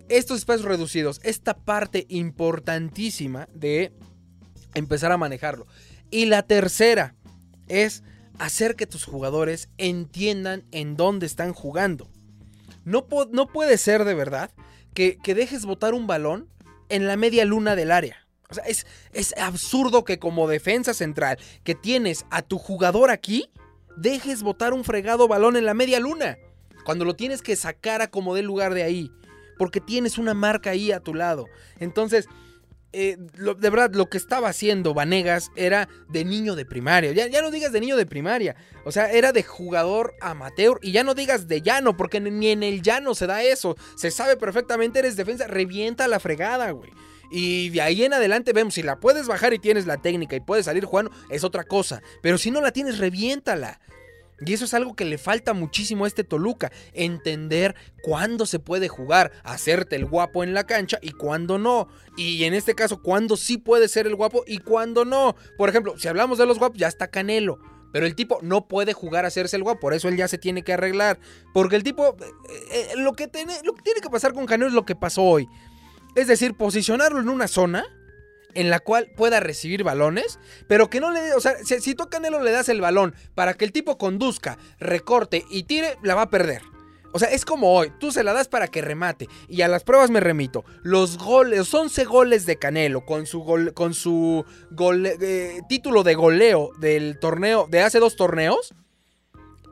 estos 0.09 0.39
espacios 0.39 0.67
reducidos, 0.67 1.19
esta 1.23 1.53
parte 1.55 2.05
importantísima 2.09 3.47
de 3.53 3.93
empezar 4.73 5.11
a 5.11 5.17
manejarlo. 5.17 5.67
Y 6.11 6.25
la 6.25 6.43
tercera 6.43 7.15
es 7.67 8.03
hacer 8.39 8.75
que 8.75 8.87
tus 8.87 9.05
jugadores 9.05 9.69
entiendan 9.77 10.63
en 10.71 10.95
dónde 10.95 11.25
están 11.25 11.53
jugando. 11.53 12.09
No, 12.85 13.07
no 13.31 13.47
puede 13.47 13.77
ser 13.77 14.03
de 14.03 14.13
verdad 14.13 14.51
que, 14.93 15.17
dejes 15.25 15.65
botar 15.65 15.93
un 15.93 16.07
balón 16.07 16.49
en 16.89 17.07
la 17.07 17.17
media 17.17 17.45
luna 17.45 17.75
del 17.75 17.91
área. 17.91 18.27
O 18.49 18.53
sea, 18.53 18.65
es, 18.65 18.85
es 19.13 19.33
absurdo 19.37 20.03
que 20.03 20.19
como 20.19 20.47
defensa 20.47 20.93
central 20.93 21.39
que 21.63 21.73
tienes 21.73 22.25
a 22.29 22.41
tu 22.41 22.59
jugador 22.59 23.09
aquí, 23.09 23.49
dejes 23.95 24.43
botar 24.43 24.73
un 24.73 24.83
fregado 24.83 25.27
balón 25.27 25.55
en 25.55 25.65
la 25.65 25.73
media 25.73 25.99
luna. 25.99 26.37
Cuando 26.85 27.05
lo 27.05 27.15
tienes 27.15 27.41
que 27.41 27.55
sacar 27.55 28.01
a 28.01 28.09
como 28.09 28.35
dé 28.35 28.43
lugar 28.43 28.73
de 28.73 28.83
ahí 28.83 29.11
porque 29.57 29.81
tienes 29.81 30.17
una 30.17 30.33
marca 30.33 30.71
ahí 30.71 30.91
a 30.91 30.99
tu 30.99 31.13
lado. 31.13 31.47
Entonces, 31.79 32.27
eh, 32.95 33.17
de 33.17 33.69
verdad, 33.71 33.91
lo 33.93 34.07
que 34.07 34.17
estaba 34.17 34.49
haciendo 34.49 34.93
Vanegas 34.93 35.51
era 35.55 35.89
de 36.09 36.23
niño 36.23 36.55
de 36.55 36.65
primaria. 36.65 37.11
Ya, 37.11 37.25
ya, 37.27 37.41
no 37.41 37.49
digas 37.49 37.71
de 37.71 37.81
niño 37.81 37.97
de 37.97 38.05
primaria. 38.05 38.55
O 38.85 38.91
sea, 38.91 39.11
era 39.11 39.31
de 39.31 39.41
jugador 39.41 40.13
amateur. 40.21 40.77
Y 40.83 40.91
ya 40.91 41.03
no 41.03 41.15
digas 41.15 41.47
de 41.47 41.61
llano, 41.63 41.97
porque 41.97 42.19
ni 42.19 42.49
en 42.49 42.61
el 42.61 42.83
llano 42.83 43.15
se 43.15 43.25
da 43.25 43.41
eso. 43.41 43.75
Se 43.95 44.11
sabe 44.11 44.37
perfectamente, 44.37 44.99
eres 44.99 45.15
defensa. 45.15 45.47
Revienta 45.47 46.07
la 46.07 46.19
fregada, 46.19 46.69
güey. 46.69 46.91
Y 47.31 47.69
de 47.71 47.81
ahí 47.81 48.03
en 48.03 48.13
adelante 48.13 48.53
vemos, 48.53 48.75
si 48.75 48.83
la 48.83 48.99
puedes 48.99 49.25
bajar 49.25 49.55
y 49.55 49.59
tienes 49.59 49.87
la 49.87 49.97
técnica 49.97 50.35
y 50.35 50.39
puedes 50.39 50.65
salir 50.65 50.85
jugando, 50.85 51.11
es 51.31 51.43
otra 51.43 51.63
cosa. 51.63 52.03
Pero 52.21 52.37
si 52.37 52.51
no 52.51 52.61
la 52.61 52.71
tienes, 52.71 52.99
reviéntala. 52.99 53.79
Y 54.45 54.53
eso 54.53 54.65
es 54.65 54.73
algo 54.73 54.95
que 54.95 55.05
le 55.05 55.17
falta 55.17 55.53
muchísimo 55.53 56.05
a 56.05 56.07
este 56.07 56.23
Toluca, 56.23 56.71
entender 56.93 57.75
cuándo 58.01 58.45
se 58.45 58.59
puede 58.59 58.87
jugar, 58.87 59.31
hacerte 59.43 59.95
el 59.95 60.05
guapo 60.05 60.43
en 60.43 60.53
la 60.53 60.65
cancha 60.65 60.99
y 61.01 61.11
cuándo 61.11 61.57
no. 61.57 61.87
Y 62.17 62.43
en 62.43 62.53
este 62.53 62.75
caso, 62.75 63.01
cuándo 63.01 63.37
sí 63.37 63.57
puede 63.57 63.87
ser 63.87 64.07
el 64.07 64.15
guapo 64.15 64.43
y 64.45 64.59
cuándo 64.59 65.05
no. 65.05 65.35
Por 65.57 65.69
ejemplo, 65.69 65.97
si 65.97 66.07
hablamos 66.07 66.37
de 66.37 66.45
los 66.45 66.59
guapos, 66.59 66.77
ya 66.77 66.87
está 66.87 67.07
Canelo. 67.07 67.59
Pero 67.91 68.07
el 68.07 68.15
tipo 68.15 68.39
no 68.41 68.67
puede 68.67 68.93
jugar 68.93 69.23
a 69.23 69.27
hacerse 69.27 69.55
el 69.55 69.63
guapo, 69.63 69.79
por 69.79 69.93
eso 69.93 70.07
él 70.07 70.17
ya 70.17 70.27
se 70.27 70.39
tiene 70.39 70.63
que 70.63 70.73
arreglar. 70.73 71.19
Porque 71.53 71.75
el 71.75 71.83
tipo, 71.83 72.17
eh, 72.19 72.25
eh, 72.71 72.93
lo, 72.97 73.13
que 73.13 73.27
tiene, 73.27 73.53
lo 73.63 73.75
que 73.75 73.83
tiene 73.83 74.01
que 74.01 74.09
pasar 74.09 74.33
con 74.33 74.47
Canelo 74.47 74.67
es 74.67 74.73
lo 74.73 74.83
que 74.83 74.95
pasó 74.95 75.21
hoy. 75.21 75.47
Es 76.15 76.27
decir, 76.27 76.55
posicionarlo 76.55 77.19
en 77.19 77.29
una 77.29 77.47
zona 77.47 77.85
en 78.55 78.69
la 78.69 78.79
cual 78.79 79.11
pueda 79.15 79.39
recibir 79.39 79.83
balones, 79.83 80.39
pero 80.67 80.89
que 80.89 80.99
no 80.99 81.11
le... 81.11 81.33
O 81.33 81.39
sea, 81.39 81.55
si, 81.63 81.95
tú 81.95 82.03
a 82.03 82.09
Canelo 82.09 82.41
le 82.41 82.51
das 82.51 82.69
el 82.69 82.81
balón 82.81 83.15
para 83.35 83.53
que 83.53 83.65
el 83.65 83.71
tipo 83.71 83.97
conduzca, 83.97 84.57
recorte 84.79 85.45
y 85.49 85.63
tire, 85.63 85.97
la 86.03 86.15
va 86.15 86.23
a 86.23 86.29
perder. 86.29 86.61
O 87.13 87.19
sea, 87.19 87.29
es 87.29 87.45
como 87.45 87.71
hoy, 87.71 87.91
tú 87.99 88.11
se 88.11 88.23
la 88.23 88.33
das 88.33 88.47
para 88.47 88.67
que 88.67 88.81
remate. 88.81 89.29
Y 89.47 89.61
a 89.61 89.67
las 89.67 89.83
pruebas 89.83 90.09
me 90.09 90.19
remito. 90.19 90.65
Los 90.81 91.19
goles, 91.19 91.59
los 91.59 91.73
11 91.73 92.05
goles 92.05 92.47
de 92.47 92.57
Canelo 92.57 93.05
con 93.05 93.27
su, 93.27 93.71
con 93.75 93.93
su 93.93 94.43
eh, 95.21 95.61
título 95.69 96.01
de 96.01 96.15
goleo 96.15 96.71
del 96.79 97.19
torneo, 97.19 97.67
de 97.69 97.81
hace 97.81 97.99
dos 97.99 98.15
torneos. 98.15 98.73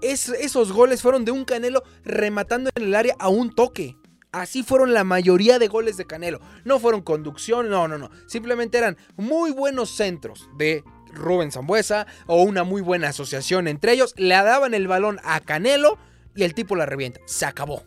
esos 0.04 0.72
goles 0.72 1.02
fueron 1.02 1.26
de 1.26 1.32
un 1.32 1.44
Canelo 1.44 1.84
rematando 2.04 2.70
en 2.76 2.84
el 2.84 2.96
área 2.96 3.16
a 3.18 3.30
un 3.30 3.54
toque. 3.56 3.98
Así 4.32 4.64
fueron 4.64 4.94
la 4.94 5.04
mayoría 5.04 5.60
de 5.60 5.68
goles 5.68 5.98
de 5.98 6.06
Canelo. 6.06 6.40
No 6.64 6.80
fueron 6.80 7.02
conducción, 7.02 7.70
no, 7.70 7.88
no, 7.88 7.98
no. 7.98 8.10
Simplemente 8.28 8.78
eran 8.78 8.98
muy 9.18 9.52
buenos 9.52 9.90
centros 9.90 10.50
de 10.58 10.84
Rubén 11.14 11.52
Zambuesa 11.52 12.08
o 12.28 12.42
una 12.42 12.64
muy 12.64 12.82
buena 12.82 13.10
asociación 13.10 13.68
entre 13.68 13.94
ellos. 13.94 14.14
Le 14.16 14.36
daban 14.36 14.74
el 14.74 14.88
balón 14.88 15.20
a 15.24 15.42
Canelo 15.42 15.98
y 16.34 16.44
el 16.44 16.54
tipo 16.54 16.76
la 16.76 16.86
revienta. 16.86 17.20
Se 17.26 17.46
acabó. 17.46 17.84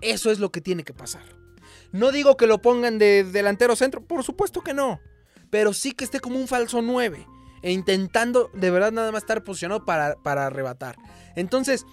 Eso 0.00 0.30
es 0.30 0.38
lo 0.38 0.52
que 0.52 0.60
tiene 0.60 0.84
que 0.84 0.94
pasar. 0.94 1.22
No 1.90 2.12
digo 2.12 2.36
que 2.36 2.46
lo 2.46 2.62
pongan 2.62 2.98
de 2.98 3.24
delantero 3.24 3.76
centro, 3.76 4.00
por 4.00 4.22
supuesto 4.22 4.62
que 4.62 4.74
no. 4.74 5.00
Pero 5.50 5.72
sí 5.72 5.92
que 5.92 6.04
esté 6.04 6.20
como 6.20 6.38
un 6.38 6.48
falso 6.48 6.82
9. 6.82 7.26
E 7.62 7.72
intentando 7.72 8.50
de 8.54 8.70
verdad 8.70 8.92
nada 8.92 9.12
más 9.12 9.22
estar 9.22 9.44
posicionado 9.44 9.84
para, 9.84 10.16
para 10.16 10.46
arrebatar. 10.46 10.96
Entonces, 11.36 11.84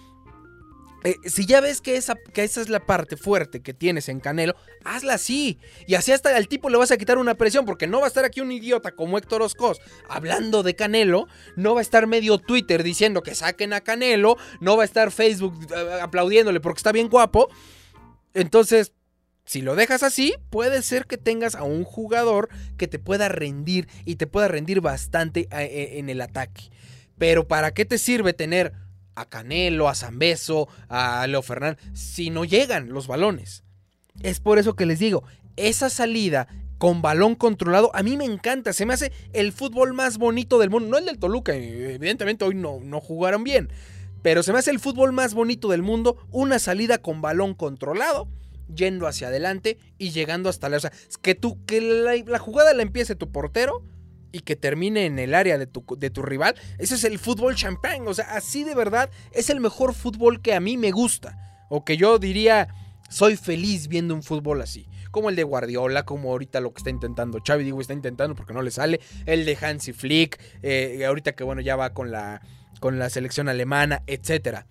eh, 1.02 1.16
si 1.24 1.46
ya 1.46 1.60
ves 1.60 1.80
que 1.80 1.96
esa, 1.96 2.14
que 2.14 2.44
esa 2.44 2.60
es 2.60 2.68
la 2.68 2.80
parte 2.80 3.16
fuerte 3.16 3.60
que 3.60 3.72
tienes 3.72 4.08
en 4.08 4.20
Canelo, 4.20 4.54
hazla 4.84 5.14
así. 5.14 5.58
Y 5.86 5.94
así 5.94 6.12
hasta 6.12 6.36
al 6.36 6.48
tipo 6.48 6.68
le 6.68 6.76
vas 6.76 6.90
a 6.90 6.96
quitar 6.96 7.18
una 7.18 7.34
presión, 7.34 7.64
porque 7.64 7.86
no 7.86 8.00
va 8.00 8.06
a 8.06 8.08
estar 8.08 8.24
aquí 8.24 8.40
un 8.40 8.52
idiota 8.52 8.92
como 8.92 9.16
Héctor 9.16 9.42
Oscos 9.42 9.80
hablando 10.08 10.62
de 10.62 10.74
Canelo, 10.74 11.26
no 11.56 11.74
va 11.74 11.80
a 11.80 11.82
estar 11.82 12.06
medio 12.06 12.38
Twitter 12.38 12.82
diciendo 12.82 13.22
que 13.22 13.34
saquen 13.34 13.72
a 13.72 13.80
Canelo, 13.80 14.36
no 14.60 14.76
va 14.76 14.82
a 14.82 14.86
estar 14.86 15.10
Facebook 15.10 15.54
eh, 15.74 16.00
aplaudiéndole 16.02 16.60
porque 16.60 16.78
está 16.78 16.92
bien 16.92 17.08
guapo. 17.08 17.48
Entonces, 18.34 18.92
si 19.44 19.62
lo 19.62 19.74
dejas 19.74 20.02
así, 20.02 20.34
puede 20.50 20.82
ser 20.82 21.06
que 21.06 21.18
tengas 21.18 21.54
a 21.54 21.64
un 21.64 21.84
jugador 21.84 22.50
que 22.76 22.86
te 22.86 22.98
pueda 22.98 23.28
rendir 23.28 23.88
y 24.04 24.16
te 24.16 24.26
pueda 24.26 24.48
rendir 24.48 24.80
bastante 24.80 25.48
eh, 25.50 25.98
en 25.98 26.10
el 26.10 26.20
ataque. 26.20 26.70
Pero 27.18 27.48
¿para 27.48 27.72
qué 27.72 27.84
te 27.84 27.98
sirve 27.98 28.32
tener 28.32 28.72
a 29.14 29.28
Canelo, 29.28 29.88
a 29.88 29.94
Zambeso, 29.94 30.68
a 30.88 31.26
Leo 31.26 31.42
Fernández, 31.42 31.78
si 31.92 32.30
no 32.30 32.44
llegan 32.44 32.90
los 32.90 33.06
balones. 33.06 33.64
Es 34.22 34.40
por 34.40 34.58
eso 34.58 34.74
que 34.74 34.86
les 34.86 34.98
digo, 34.98 35.24
esa 35.56 35.90
salida 35.90 36.48
con 36.78 37.02
balón 37.02 37.34
controlado, 37.34 37.90
a 37.94 38.02
mí 38.02 38.16
me 38.16 38.24
encanta, 38.24 38.72
se 38.72 38.86
me 38.86 38.94
hace 38.94 39.12
el 39.32 39.52
fútbol 39.52 39.92
más 39.92 40.16
bonito 40.16 40.58
del 40.58 40.70
mundo, 40.70 40.88
no 40.88 40.98
el 40.98 41.04
del 41.04 41.18
Toluca, 41.18 41.54
evidentemente 41.54 42.44
hoy 42.44 42.54
no, 42.54 42.80
no 42.82 43.00
jugaron 43.00 43.44
bien, 43.44 43.68
pero 44.22 44.42
se 44.42 44.52
me 44.52 44.58
hace 44.58 44.70
el 44.70 44.80
fútbol 44.80 45.12
más 45.12 45.34
bonito 45.34 45.68
del 45.68 45.82
mundo, 45.82 46.16
una 46.30 46.58
salida 46.58 46.98
con 46.98 47.20
balón 47.20 47.54
controlado, 47.54 48.28
yendo 48.74 49.06
hacia 49.06 49.28
adelante 49.28 49.78
y 49.98 50.10
llegando 50.10 50.48
hasta 50.48 50.68
la... 50.68 50.76
O 50.76 50.80
sea, 50.80 50.92
que, 51.22 51.34
tú, 51.34 51.64
que 51.66 51.80
la 52.26 52.38
jugada 52.38 52.72
la 52.74 52.82
empiece 52.82 53.14
tu 53.14 53.30
portero, 53.30 53.82
y 54.32 54.40
que 54.40 54.56
termine 54.56 55.06
en 55.06 55.18
el 55.18 55.34
área 55.34 55.58
de 55.58 55.66
tu, 55.66 55.84
de 55.98 56.10
tu 56.10 56.22
rival, 56.22 56.54
ese 56.78 56.94
es 56.94 57.04
el 57.04 57.18
fútbol 57.18 57.54
champán. 57.54 58.06
O 58.06 58.14
sea, 58.14 58.26
así 58.34 58.64
de 58.64 58.74
verdad 58.74 59.10
es 59.32 59.50
el 59.50 59.60
mejor 59.60 59.94
fútbol 59.94 60.40
que 60.40 60.54
a 60.54 60.60
mí 60.60 60.76
me 60.76 60.90
gusta. 60.90 61.36
o 61.72 61.84
que 61.84 61.96
yo 61.96 62.18
diría, 62.18 62.68
soy 63.08 63.36
feliz 63.36 63.88
viendo 63.88 64.14
un 64.14 64.22
fútbol 64.22 64.60
así. 64.60 64.86
Como 65.10 65.30
el 65.30 65.36
de 65.36 65.42
Guardiola, 65.42 66.04
como 66.04 66.30
ahorita 66.30 66.60
lo 66.60 66.72
que 66.72 66.78
está 66.78 66.90
intentando 66.90 67.40
Xavi, 67.44 67.64
digo, 67.64 67.80
está 67.80 67.92
intentando 67.92 68.34
porque 68.34 68.54
no 68.54 68.62
le 68.62 68.70
sale. 68.70 69.00
El 69.26 69.44
de 69.44 69.56
Hansi 69.60 69.92
Flick, 69.92 70.40
eh, 70.62 71.04
ahorita 71.04 71.32
que 71.32 71.44
bueno, 71.44 71.60
ya 71.60 71.76
va 71.76 71.92
con 71.92 72.10
la, 72.10 72.40
con 72.80 72.98
la 72.98 73.10
selección 73.10 73.48
alemana, 73.48 74.02
etcétera. 74.06 74.66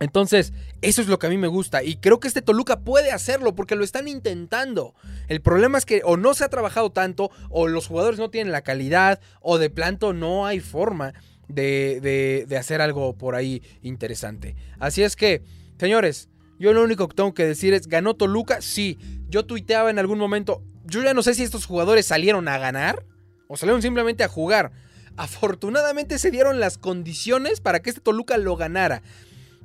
Entonces, 0.00 0.52
eso 0.80 1.02
es 1.02 1.08
lo 1.08 1.18
que 1.18 1.26
a 1.26 1.30
mí 1.30 1.38
me 1.38 1.48
gusta 1.48 1.82
y 1.82 1.96
creo 1.96 2.20
que 2.20 2.28
este 2.28 2.42
Toluca 2.42 2.80
puede 2.80 3.10
hacerlo 3.10 3.54
porque 3.54 3.74
lo 3.74 3.84
están 3.84 4.06
intentando. 4.06 4.94
El 5.28 5.40
problema 5.40 5.78
es 5.78 5.84
que 5.84 6.02
o 6.04 6.16
no 6.16 6.34
se 6.34 6.44
ha 6.44 6.48
trabajado 6.48 6.90
tanto, 6.90 7.30
o 7.50 7.66
los 7.68 7.88
jugadores 7.88 8.18
no 8.18 8.30
tienen 8.30 8.52
la 8.52 8.62
calidad, 8.62 9.20
o 9.40 9.58
de 9.58 9.70
planto 9.70 10.12
no 10.12 10.46
hay 10.46 10.60
forma 10.60 11.14
de, 11.48 12.46
de, 12.46 12.56
hacer 12.56 12.80
algo 12.80 13.14
por 13.14 13.34
ahí 13.34 13.62
interesante. 13.82 14.54
Así 14.78 15.02
es 15.02 15.16
que, 15.16 15.42
señores, 15.78 16.28
yo 16.58 16.72
lo 16.72 16.82
único 16.82 17.08
que 17.08 17.16
tengo 17.16 17.34
que 17.34 17.46
decir 17.46 17.74
es, 17.74 17.88
¿ganó 17.88 18.14
Toluca? 18.14 18.60
Sí, 18.60 18.98
yo 19.28 19.46
tuiteaba 19.46 19.90
en 19.90 19.98
algún 19.98 20.18
momento, 20.18 20.62
yo 20.84 21.02
ya 21.02 21.14
no 21.14 21.22
sé 21.22 21.34
si 21.34 21.42
estos 21.42 21.66
jugadores 21.66 22.06
salieron 22.06 22.48
a 22.48 22.58
ganar 22.58 23.04
o 23.48 23.56
salieron 23.56 23.82
simplemente 23.82 24.22
a 24.22 24.28
jugar. 24.28 24.70
Afortunadamente 25.16 26.18
se 26.18 26.30
dieron 26.30 26.60
las 26.60 26.78
condiciones 26.78 27.60
para 27.60 27.80
que 27.80 27.90
este 27.90 28.00
Toluca 28.00 28.36
lo 28.38 28.54
ganara. 28.54 29.02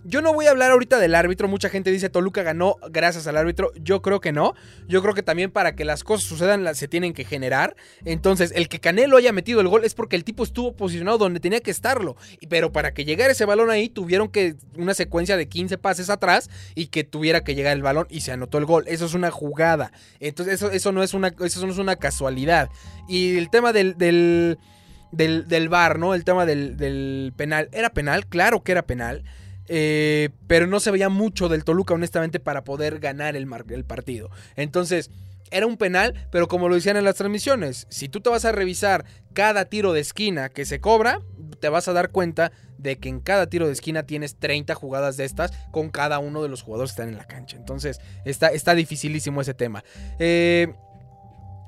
Yo 0.05 0.21
no 0.21 0.33
voy 0.33 0.47
a 0.47 0.51
hablar 0.51 0.71
ahorita 0.71 0.99
del 0.99 1.15
árbitro. 1.15 1.47
Mucha 1.47 1.69
gente 1.69 1.91
dice 1.91 2.09
Toluca 2.09 2.43
ganó 2.43 2.75
gracias 2.89 3.25
al 3.27 3.37
árbitro. 3.37 3.71
Yo 3.75 4.01
creo 4.01 4.19
que 4.19 4.33
no. 4.33 4.53
Yo 4.87 5.01
creo 5.01 5.13
que 5.13 5.23
también 5.23 5.49
para 5.49 5.75
que 5.75 5.85
las 5.85 6.03
cosas 6.03 6.27
sucedan 6.27 6.75
se 6.75 6.87
tienen 6.87 7.13
que 7.13 7.23
generar. 7.23 7.75
Entonces, 8.03 8.51
el 8.55 8.67
que 8.67 8.79
Canelo 8.79 9.15
haya 9.15 9.31
metido 9.31 9.61
el 9.61 9.69
gol 9.69 9.85
es 9.85 9.93
porque 9.93 10.15
el 10.15 10.25
tipo 10.25 10.43
estuvo 10.43 10.75
posicionado 10.75 11.17
donde 11.17 11.39
tenía 11.39 11.61
que 11.61 11.71
estarlo. 11.71 12.17
Pero 12.49 12.71
para 12.71 12.93
que 12.93 13.05
llegara 13.05 13.31
ese 13.31 13.45
balón 13.45 13.69
ahí, 13.69 13.87
tuvieron 13.87 14.27
que 14.27 14.55
una 14.77 14.93
secuencia 14.93 15.37
de 15.37 15.47
15 15.47 15.77
pases 15.77 16.09
atrás 16.09 16.49
y 16.75 16.87
que 16.87 17.05
tuviera 17.05 17.43
que 17.43 17.55
llegar 17.55 17.73
el 17.73 17.81
balón 17.81 18.07
y 18.09 18.21
se 18.21 18.33
anotó 18.33 18.57
el 18.57 18.65
gol. 18.65 18.83
Eso 18.87 19.05
es 19.05 19.13
una 19.13 19.31
jugada. 19.31 19.93
Entonces, 20.19 20.55
eso, 20.55 20.71
eso, 20.71 20.91
no, 20.91 21.01
es 21.01 21.13
una, 21.13 21.33
eso 21.39 21.65
no 21.65 21.71
es 21.71 21.79
una 21.79 21.95
casualidad. 21.95 22.69
Y 23.07 23.37
el 23.37 23.49
tema 23.49 23.71
del, 23.71 23.97
del, 23.97 24.57
del, 25.11 25.69
bar, 25.69 25.97
¿no? 25.97 26.13
El 26.13 26.25
tema 26.25 26.45
del, 26.45 26.75
del 26.75 27.31
penal. 27.37 27.69
¿Era 27.71 27.91
penal? 27.91 28.27
Claro 28.27 28.63
que 28.63 28.73
era 28.73 28.85
penal. 28.85 29.23
Eh, 29.67 30.30
pero 30.47 30.67
no 30.67 30.80
se 30.80 30.91
veía 30.91 31.10
mucho 31.10 31.49
del 31.49 31.63
Toluca, 31.63 31.93
honestamente, 31.93 32.39
para 32.39 32.63
poder 32.63 32.99
ganar 32.99 33.36
el, 33.36 33.47
partido. 33.86 34.30
Entonces, 34.56 35.10
era 35.52 35.67
un 35.67 35.78
penal, 35.78 36.28
pero 36.32 36.47
como 36.47 36.67
lo 36.67 36.76
decían 36.76 36.97
en 36.97 37.06
las 37.06 37.15
transmisiones, 37.15 37.88
si 37.89 38.10
tú 38.10 38.21
te 38.21 38.30
vas 38.30 38.45
a 38.45 38.52
revisar 38.52 39.06
cada 39.34 39.65
tiro 39.65 39.93
de 39.93 40.02
esquina 40.02 40.49
que 40.49 40.65
se 40.65 40.82
cobra, 40.82 41.21
te 41.60 41.69
vas 41.69 41.88
a 41.88 41.93
dar 41.93 42.10
cuenta 42.10 42.52
de 42.78 42.97
que 42.97 43.08
en 43.08 43.19
cada 43.19 43.47
tiro 43.47 43.67
de 43.67 43.73
esquina 43.73 44.04
tienes 44.04 44.38
30 44.38 44.76
jugadas 44.76 45.15
de 45.15 45.26
estas 45.26 45.52
con 45.71 45.89
cada 45.89 46.19
uno 46.19 46.43
de 46.43 46.49
los 46.49 46.63
jugadores 46.63 46.91
que 46.91 47.02
están 47.02 47.10
en 47.10 47.17
la 47.17 47.28
cancha. 47.28 47.56
Entonces, 47.56 47.99
está, 48.26 48.47
está 48.47 48.76
dificilísimo 48.76 49.41
ese 49.41 49.54
tema. 49.54 49.84
Eh, 50.19 50.73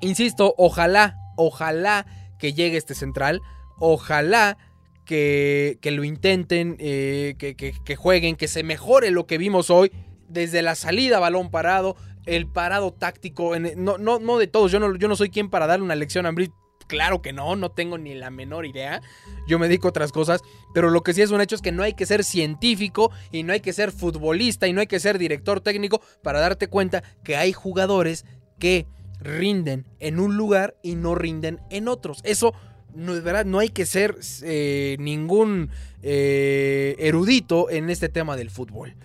insisto, 0.01 0.53
ojalá, 0.57 1.17
ojalá 1.37 2.05
que 2.37 2.53
llegue 2.53 2.77
este 2.77 2.95
central. 2.95 3.41
Ojalá 3.77 4.57
que, 5.05 5.79
lo 5.83 6.03
intenten, 6.03 6.75
eh, 6.79 7.35
que, 7.37 7.95
jueguen, 7.95 8.35
que 8.35 8.47
se 8.47 8.63
mejore 8.63 9.11
lo 9.11 9.25
que 9.25 9.37
vimos 9.37 9.69
hoy. 9.69 9.91
Desde 10.27 10.61
la 10.61 10.75
salida, 10.75 11.19
balón 11.19 11.51
parado, 11.51 11.95
el 12.25 12.47
parado 12.47 12.91
táctico, 12.91 13.53
no, 13.57 14.37
de 14.37 14.47
todos. 14.47 14.71
Yo 14.71 14.79
no, 14.79 14.95
yo 14.95 15.07
no 15.07 15.15
soy 15.15 15.29
quien 15.29 15.49
para 15.49 15.67
darle 15.67 15.85
una 15.85 15.95
lección 15.95 16.25
a 16.25 16.29
Ambrit. 16.29 16.51
Claro 16.87 17.21
que 17.21 17.33
no, 17.33 17.55
no 17.55 17.71
tengo 17.71 17.97
ni 17.97 18.13
la 18.13 18.29
menor 18.29 18.65
idea. 18.65 19.01
Yo 19.47 19.57
me 19.57 19.67
dedico 19.67 19.87
a 19.87 19.89
otras 19.89 20.11
cosas. 20.11 20.41
Pero 20.73 20.89
lo 20.89 21.01
que 21.01 21.13
sí 21.13 21.21
es 21.21 21.31
un 21.31 21.41
hecho 21.41 21.55
es 21.55 21.61
que 21.61 21.71
no 21.71 21.83
hay 21.83 21.93
que 21.93 22.05
ser 22.05 22.23
científico 22.23 23.11
y 23.31 23.43
no 23.43 23.53
hay 23.53 23.61
que 23.61 23.73
ser 23.73 23.91
futbolista 23.91 24.67
y 24.67 24.73
no 24.73 24.81
hay 24.81 24.87
que 24.87 24.99
ser 24.99 25.17
director 25.17 25.61
técnico 25.61 26.01
para 26.21 26.39
darte 26.39 26.67
cuenta 26.67 27.03
que 27.23 27.37
hay 27.37 27.53
jugadores 27.53 28.25
que 28.59 28.87
rinden 29.19 29.85
en 29.99 30.19
un 30.19 30.37
lugar 30.37 30.75
y 30.83 30.95
no 30.95 31.15
rinden 31.15 31.59
en 31.69 31.87
otros. 31.87 32.19
Eso 32.23 32.53
no, 32.95 33.13
verdad, 33.21 33.45
no 33.45 33.59
hay 33.59 33.69
que 33.69 33.85
ser 33.85 34.17
eh, 34.43 34.95
ningún 34.99 35.69
eh, 36.01 36.95
erudito 36.99 37.69
en 37.69 37.89
este 37.89 38.09
tema 38.09 38.35
del 38.35 38.49
fútbol. 38.49 38.95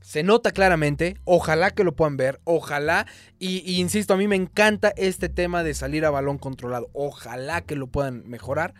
Se 0.00 0.22
nota 0.22 0.52
claramente, 0.52 1.16
ojalá 1.24 1.72
que 1.72 1.82
lo 1.82 1.96
puedan 1.96 2.16
ver, 2.16 2.40
ojalá, 2.44 3.06
y, 3.40 3.80
insisto, 3.80 4.14
a 4.14 4.16
mí 4.16 4.28
me 4.28 4.36
encanta 4.36 4.92
este 4.96 5.28
tema 5.28 5.64
de 5.64 5.74
salir 5.74 6.04
a 6.04 6.10
balón 6.10 6.38
controlado, 6.38 6.88
ojalá 6.92 7.60
que 7.62 7.74
lo 7.74 7.88
puedan 7.88 8.22
mejorar. 8.28 8.72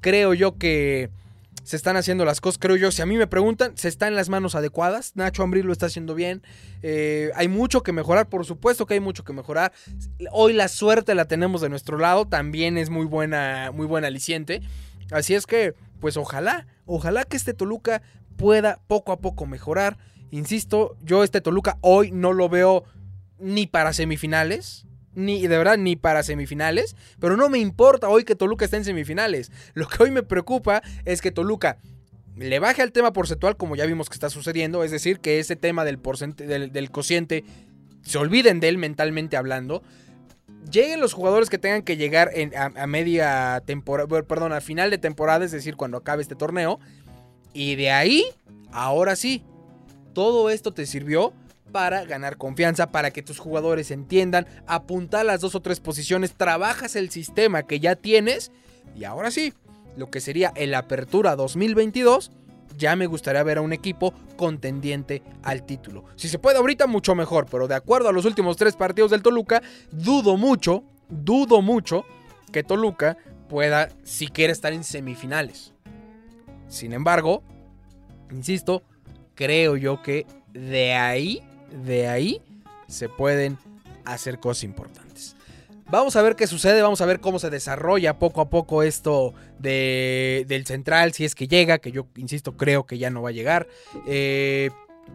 Creo 0.00 0.34
yo 0.34 0.56
que 0.56 1.10
se 1.68 1.76
están 1.76 1.98
haciendo 1.98 2.24
las 2.24 2.40
cosas, 2.40 2.58
creo 2.58 2.76
yo. 2.76 2.90
Si 2.90 3.02
a 3.02 3.06
mí 3.06 3.18
me 3.18 3.26
preguntan, 3.26 3.76
se 3.76 3.88
está 3.88 4.08
en 4.08 4.16
las 4.16 4.30
manos 4.30 4.54
adecuadas. 4.54 5.12
Nacho 5.16 5.42
Ambril 5.42 5.66
lo 5.66 5.72
está 5.72 5.84
haciendo 5.84 6.14
bien. 6.14 6.42
Eh, 6.80 7.30
hay 7.34 7.48
mucho 7.48 7.82
que 7.82 7.92
mejorar, 7.92 8.30
por 8.30 8.46
supuesto 8.46 8.86
que 8.86 8.94
hay 8.94 9.00
mucho 9.00 9.22
que 9.22 9.34
mejorar. 9.34 9.74
Hoy 10.32 10.54
la 10.54 10.68
suerte 10.68 11.14
la 11.14 11.26
tenemos 11.26 11.60
de 11.60 11.68
nuestro 11.68 11.98
lado, 11.98 12.24
también 12.24 12.78
es 12.78 12.88
muy 12.88 13.04
buena, 13.04 13.70
muy 13.70 13.84
buena 13.84 14.06
aliciente. 14.06 14.62
Así 15.10 15.34
es 15.34 15.44
que, 15.44 15.74
pues 16.00 16.16
ojalá, 16.16 16.66
ojalá 16.86 17.24
que 17.24 17.36
este 17.36 17.52
Toluca 17.52 18.00
pueda 18.38 18.80
poco 18.86 19.12
a 19.12 19.18
poco 19.20 19.44
mejorar. 19.44 19.98
Insisto, 20.30 20.96
yo 21.02 21.22
este 21.22 21.42
Toluca 21.42 21.76
hoy 21.82 22.12
no 22.12 22.32
lo 22.32 22.48
veo 22.48 22.84
ni 23.38 23.66
para 23.66 23.92
semifinales 23.92 24.86
ni 25.18 25.46
de 25.46 25.58
verdad 25.58 25.76
ni 25.76 25.96
para 25.96 26.22
semifinales, 26.22 26.96
pero 27.18 27.36
no 27.36 27.48
me 27.48 27.58
importa 27.58 28.08
hoy 28.08 28.24
que 28.24 28.36
Toluca 28.36 28.64
esté 28.64 28.76
en 28.76 28.84
semifinales. 28.84 29.50
Lo 29.74 29.88
que 29.88 30.02
hoy 30.02 30.10
me 30.10 30.22
preocupa 30.22 30.82
es 31.04 31.20
que 31.20 31.32
Toluca 31.32 31.78
le 32.36 32.60
baje 32.60 32.82
al 32.82 32.92
tema 32.92 33.12
porcentual 33.12 33.56
como 33.56 33.74
ya 33.74 33.84
vimos 33.84 34.08
que 34.08 34.14
está 34.14 34.30
sucediendo, 34.30 34.84
es 34.84 34.92
decir, 34.92 35.18
que 35.18 35.40
ese 35.40 35.56
tema 35.56 35.84
del, 35.84 35.98
del, 36.36 36.90
cociente 36.92 37.44
se 38.02 38.18
olviden 38.18 38.60
de 38.60 38.68
él 38.68 38.78
mentalmente 38.78 39.36
hablando. 39.36 39.82
Lleguen 40.70 41.00
los 41.00 41.14
jugadores 41.14 41.50
que 41.50 41.58
tengan 41.58 41.82
que 41.82 41.96
llegar 41.96 42.30
a, 42.56 42.82
a, 42.82 42.86
media 42.86 43.60
temporada, 43.66 44.22
perdón, 44.22 44.52
a 44.52 44.60
final 44.60 44.90
de 44.90 44.98
temporada, 44.98 45.44
es 45.44 45.50
decir, 45.50 45.74
cuando 45.74 45.96
acabe 45.96 46.22
este 46.22 46.36
torneo. 46.36 46.78
Y 47.52 47.74
de 47.74 47.90
ahí, 47.90 48.24
ahora 48.70 49.16
sí, 49.16 49.42
todo 50.14 50.50
esto 50.50 50.72
te 50.72 50.86
sirvió 50.86 51.32
para 51.72 52.04
ganar 52.04 52.36
confianza, 52.36 52.90
para 52.90 53.10
que 53.10 53.22
tus 53.22 53.38
jugadores 53.38 53.90
entiendan, 53.90 54.46
apuntar 54.66 55.24
las 55.26 55.40
dos 55.40 55.54
o 55.54 55.60
tres 55.60 55.80
posiciones, 55.80 56.34
trabajas 56.34 56.96
el 56.96 57.10
sistema 57.10 57.62
que 57.62 57.80
ya 57.80 57.96
tienes 57.96 58.50
y 58.96 59.04
ahora 59.04 59.30
sí, 59.30 59.52
lo 59.96 60.10
que 60.10 60.20
sería 60.20 60.52
el 60.56 60.74
Apertura 60.74 61.36
2022, 61.36 62.30
ya 62.76 62.96
me 62.96 63.06
gustaría 63.06 63.42
ver 63.42 63.58
a 63.58 63.62
un 63.62 63.72
equipo 63.72 64.14
contendiente 64.36 65.22
al 65.42 65.64
título. 65.64 66.04
Si 66.16 66.28
se 66.28 66.38
puede 66.38 66.58
ahorita, 66.58 66.86
mucho 66.86 67.14
mejor, 67.14 67.46
pero 67.50 67.66
de 67.68 67.74
acuerdo 67.74 68.08
a 68.08 68.12
los 68.12 68.24
últimos 68.24 68.56
tres 68.56 68.76
partidos 68.76 69.10
del 69.10 69.22
Toluca, 69.22 69.62
dudo 69.90 70.36
mucho, 70.36 70.84
dudo 71.08 71.62
mucho 71.62 72.04
que 72.52 72.62
Toluca 72.62 73.16
pueda 73.48 73.88
siquiera 74.04 74.52
estar 74.52 74.72
en 74.72 74.84
semifinales. 74.84 75.72
Sin 76.68 76.92
embargo, 76.92 77.42
insisto, 78.30 78.82
creo 79.34 79.76
yo 79.76 80.02
que 80.02 80.26
de 80.52 80.94
ahí 80.94 81.42
de 81.84 82.08
ahí 82.08 82.42
se 82.86 83.08
pueden 83.08 83.58
hacer 84.04 84.38
cosas 84.40 84.64
importantes. 84.64 85.36
Vamos 85.90 86.16
a 86.16 86.22
ver 86.22 86.36
qué 86.36 86.46
sucede, 86.46 86.82
vamos 86.82 87.00
a 87.00 87.06
ver 87.06 87.18
cómo 87.18 87.38
se 87.38 87.48
desarrolla 87.48 88.18
poco 88.18 88.42
a 88.42 88.50
poco 88.50 88.82
esto 88.82 89.32
de, 89.58 90.44
del 90.46 90.66
central, 90.66 91.14
si 91.14 91.24
es 91.24 91.34
que 91.34 91.48
llega, 91.48 91.78
que 91.78 91.92
yo 91.92 92.06
insisto 92.16 92.58
creo 92.58 92.84
que 92.84 92.98
ya 92.98 93.08
no 93.08 93.22
va 93.22 93.30
a 93.30 93.32
llegar. 93.32 93.66
Eh, 94.06 94.68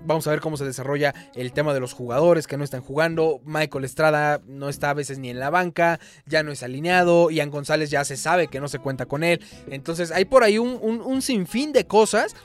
vamos 0.03 0.25
a 0.25 0.31
ver 0.31 0.41
cómo 0.41 0.57
se 0.57 0.65
desarrolla 0.65 1.13
el 1.35 1.53
tema 1.53 1.75
de 1.75 1.79
los 1.79 1.93
jugadores 1.93 2.47
que 2.47 2.57
no 2.57 2.63
están 2.63 2.81
jugando. 2.81 3.39
Michael 3.45 3.85
Estrada 3.85 4.41
no 4.47 4.67
está 4.67 4.89
a 4.89 4.95
veces 4.95 5.19
ni 5.19 5.29
en 5.29 5.39
la 5.39 5.51
banca, 5.51 5.99
ya 6.25 6.41
no 6.41 6.51
es 6.51 6.63
alineado. 6.63 7.29
Ian 7.29 7.51
González 7.51 7.91
ya 7.91 8.03
se 8.03 8.17
sabe 8.17 8.47
que 8.47 8.59
no 8.59 8.67
se 8.67 8.79
cuenta 8.79 9.05
con 9.05 9.23
él. 9.23 9.41
Entonces 9.69 10.11
hay 10.11 10.25
por 10.25 10.43
ahí 10.43 10.57
un, 10.57 10.79
un 10.81 11.21
sinfín 11.21 11.71
de 11.71 11.85
cosas 11.85 12.35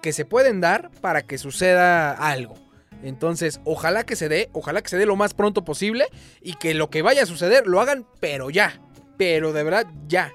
que 0.00 0.12
se 0.12 0.24
pueden 0.24 0.60
dar 0.60 0.92
para 1.00 1.22
que 1.22 1.38
suceda 1.38 2.12
algo. 2.12 2.63
Entonces, 3.02 3.60
ojalá 3.64 4.04
que 4.04 4.16
se 4.16 4.28
dé, 4.28 4.48
ojalá 4.52 4.82
que 4.82 4.88
se 4.88 4.96
dé 4.96 5.06
lo 5.06 5.16
más 5.16 5.34
pronto 5.34 5.64
posible 5.64 6.06
y 6.40 6.54
que 6.54 6.74
lo 6.74 6.90
que 6.90 7.02
vaya 7.02 7.22
a 7.22 7.26
suceder 7.26 7.66
lo 7.66 7.80
hagan, 7.80 8.06
pero 8.20 8.50
ya. 8.50 8.80
Pero 9.16 9.52
de 9.52 9.62
verdad, 9.62 9.86
ya. 10.08 10.32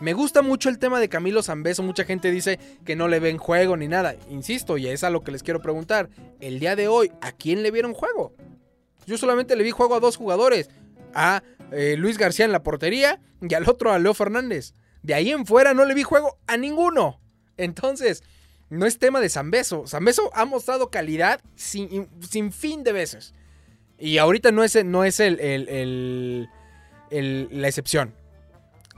Me 0.00 0.14
gusta 0.14 0.40
mucho 0.40 0.70
el 0.70 0.78
tema 0.78 0.98
de 0.98 1.10
Camilo 1.10 1.42
Zambeso. 1.42 1.82
Mucha 1.82 2.04
gente 2.04 2.30
dice 2.30 2.58
que 2.86 2.96
no 2.96 3.06
le 3.06 3.20
ven 3.20 3.36
juego 3.36 3.76
ni 3.76 3.86
nada. 3.86 4.16
Insisto, 4.30 4.78
y 4.78 4.88
es 4.88 5.04
a 5.04 5.10
lo 5.10 5.22
que 5.22 5.30
les 5.30 5.42
quiero 5.42 5.60
preguntar. 5.60 6.08
El 6.40 6.58
día 6.58 6.74
de 6.74 6.88
hoy, 6.88 7.12
¿a 7.20 7.32
quién 7.32 7.62
le 7.62 7.70
vieron 7.70 7.92
juego? 7.92 8.32
Yo 9.06 9.18
solamente 9.18 9.56
le 9.56 9.64
vi 9.64 9.72
juego 9.72 9.94
a 9.94 10.00
dos 10.00 10.16
jugadores. 10.16 10.70
A 11.12 11.42
eh, 11.70 11.96
Luis 11.98 12.16
García 12.16 12.46
en 12.46 12.52
la 12.52 12.62
portería 12.62 13.20
y 13.42 13.52
al 13.52 13.68
otro 13.68 13.92
a 13.92 13.98
Leo 13.98 14.14
Fernández. 14.14 14.72
De 15.02 15.12
ahí 15.12 15.32
en 15.32 15.44
fuera 15.44 15.74
no 15.74 15.84
le 15.84 15.94
vi 15.94 16.02
juego 16.02 16.38
a 16.46 16.56
ninguno. 16.56 17.20
Entonces, 17.58 18.22
no 18.70 18.86
es 18.86 18.98
tema 18.98 19.20
de 19.20 19.28
Zambeso. 19.28 19.86
Zambeso 19.86 20.30
ha 20.32 20.44
mostrado 20.44 20.90
calidad 20.90 21.40
sin, 21.56 22.08
fin 22.52 22.84
de 22.84 22.92
veces. 22.92 23.34
Y 23.98 24.18
ahorita 24.18 24.52
no 24.52 24.64
es, 24.64 24.82
no 24.84 25.04
es 25.04 25.20
el, 25.20 26.48
la 27.10 27.68
excepción. 27.68 28.14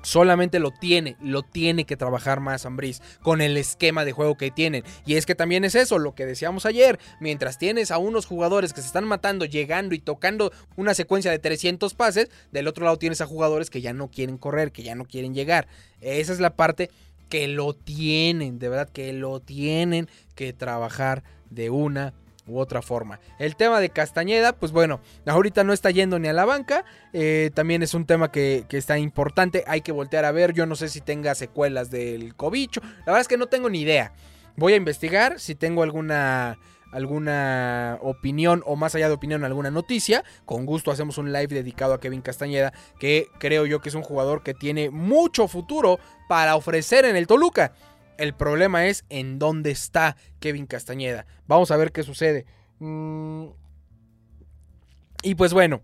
Solamente 0.03 0.59
lo 0.59 0.73
tiene, 0.73 1.17
lo 1.21 1.43
tiene 1.43 1.85
que 1.85 1.97
trabajar 1.97 2.41
más 2.41 2.67
Ambriz 2.67 3.01
con 3.23 3.41
el 3.41 3.57
esquema 3.57 4.05
de 4.05 4.13
juego 4.13 4.37
que 4.37 4.51
tienen. 4.51 4.83
Y 5.07 5.15
es 5.15 5.27
que 5.27 5.37
también 5.37 5.65
es 5.65 5.77
eso, 5.77 5.99
lo 5.99 6.15
que 6.15 6.27
decíamos 6.27 6.67
ayer. 6.67 6.99
Mientras 7.21 7.57
tienes 7.57 7.93
a 7.93 7.99
unos 7.99 8.27
jugadores 8.27 8.73
que 8.73 8.81
se 8.81 8.89
están 8.89 9.05
matando, 9.05 9.45
llegando 9.45 9.95
y 9.95 10.01
tocando 10.01 10.53
una 10.77 10.95
secuencia 10.95 11.31
de 11.31 11.39
300 11.39 11.95
pases, 11.95 12.31
del 12.51 12.67
otro 12.67 12.85
lado 12.85 12.99
tienes 12.99 13.21
a 13.21 13.27
jugadores 13.27 13.71
que 13.71 13.81
ya 13.81 13.93
no 13.93 14.11
quieren 14.11 14.39
correr, 14.39 14.73
que 14.73 14.83
ya 14.83 14.97
no 14.97 15.05
quieren 15.05 15.35
llegar. 15.35 15.69
Esa 16.01 16.33
es 16.33 16.41
la 16.41 16.57
parte 16.57 16.91
que 17.33 17.49
lo 17.49 17.73
tienen, 17.73 18.59
de 18.59 18.69
verdad 18.69 18.91
que 18.91 19.11
lo 19.15 19.41
tienen 19.41 20.07
que 20.35 20.53
trabajar 20.53 21.23
de 21.49 21.71
una 21.71 22.13
u 22.47 22.59
otra 22.59 22.83
forma. 22.83 23.21
El 23.39 23.57
tema 23.57 23.81
de 23.81 23.89
Castañeda, 23.89 24.53
pues 24.53 24.71
bueno, 24.71 25.01
ahorita 25.25 25.65
no 25.65 25.73
está 25.73 25.91
yendo 25.91 26.19
ni 26.19 26.29
a 26.29 26.35
la 26.35 26.45
banca. 26.45 26.85
Eh, 27.15 27.51
también 27.55 27.83
es 27.83 27.95
un 27.95 28.05
tema 28.05 28.31
que, 28.31 28.67
está 28.69 28.99
importante. 28.99 29.65
Hay 29.67 29.81
que 29.81 29.93
voltear 29.93 30.27
a 30.27 30.31
ver. 30.31 30.53
Yo 30.53 30.67
no 30.67 30.77
sé 30.77 30.91
si 30.91 31.01
tenga 31.01 31.35
secuelas 31.35 31.91
del 31.91 32.35
cobicho. 32.37 32.83
La 32.83 33.07
verdad 33.07 33.23
es 33.23 33.29
que 33.29 33.39
no 33.39 33.47
tengo 33.47 33.71
ni 33.71 33.81
idea. 33.81 34.13
Voy 34.59 34.75
a 34.75 34.77
investigar 34.77 35.41
si 35.41 35.55
tengo 35.55 35.83
alguna 35.83 36.59
alguna 36.93 37.99
opinión 38.03 38.63
o 38.67 38.77
más 38.77 38.95
allá 38.95 39.09
de 39.09 39.15
opinión 39.15 39.45
alguna 39.45 39.71
noticia, 39.71 40.25
con 40.45 40.67
gusto 40.67 40.91
hacemos 40.91 41.19
un 41.19 41.33
live 41.33 41.49
dedicado 41.49 41.95
a 41.95 42.01
Kevin 42.01 42.21
Castañeda, 42.21 42.73
que 43.01 43.27
creo 43.39 43.67
yo 43.67 43.81
que 43.81 43.89
es 43.89 43.95
un 43.95 44.03
jugador 44.03 44.43
que 44.43 44.55
tiene 44.55 44.91
mucho 44.91 45.49
futuro 45.49 45.99
para 46.29 46.55
ofrecer 46.55 47.05
en 47.05 47.17
el 47.17 47.27
Toluca. 47.27 47.73
El 48.19 48.35
problema 48.35 48.87
es 48.87 49.05
en 49.09 49.39
dónde 49.39 49.71
está 49.71 50.17
Kevin 50.39 50.67
Castañeda. 50.67 51.27
Vamos 51.47 51.71
a 51.71 51.77
ver 51.77 51.91
qué 51.93 52.03
sucede. 52.03 52.47
Mm. 52.79 53.47
Y 55.23 55.35
pues 55.35 55.53
bueno. 55.53 55.83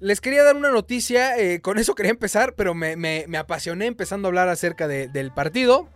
Les 0.00 0.20
quería 0.20 0.42
dar 0.42 0.54
una 0.54 0.70
noticia, 0.70 1.38
eh, 1.38 1.62
con 1.62 1.78
eso 1.78 1.94
quería 1.94 2.10
empezar, 2.10 2.54
pero 2.56 2.74
me, 2.74 3.24
apasioné 3.38 3.86
empezando 3.86 4.26
a 4.26 4.28
hablar 4.28 4.50
acerca 4.50 4.86
del 4.86 5.32
partido. 5.32 5.88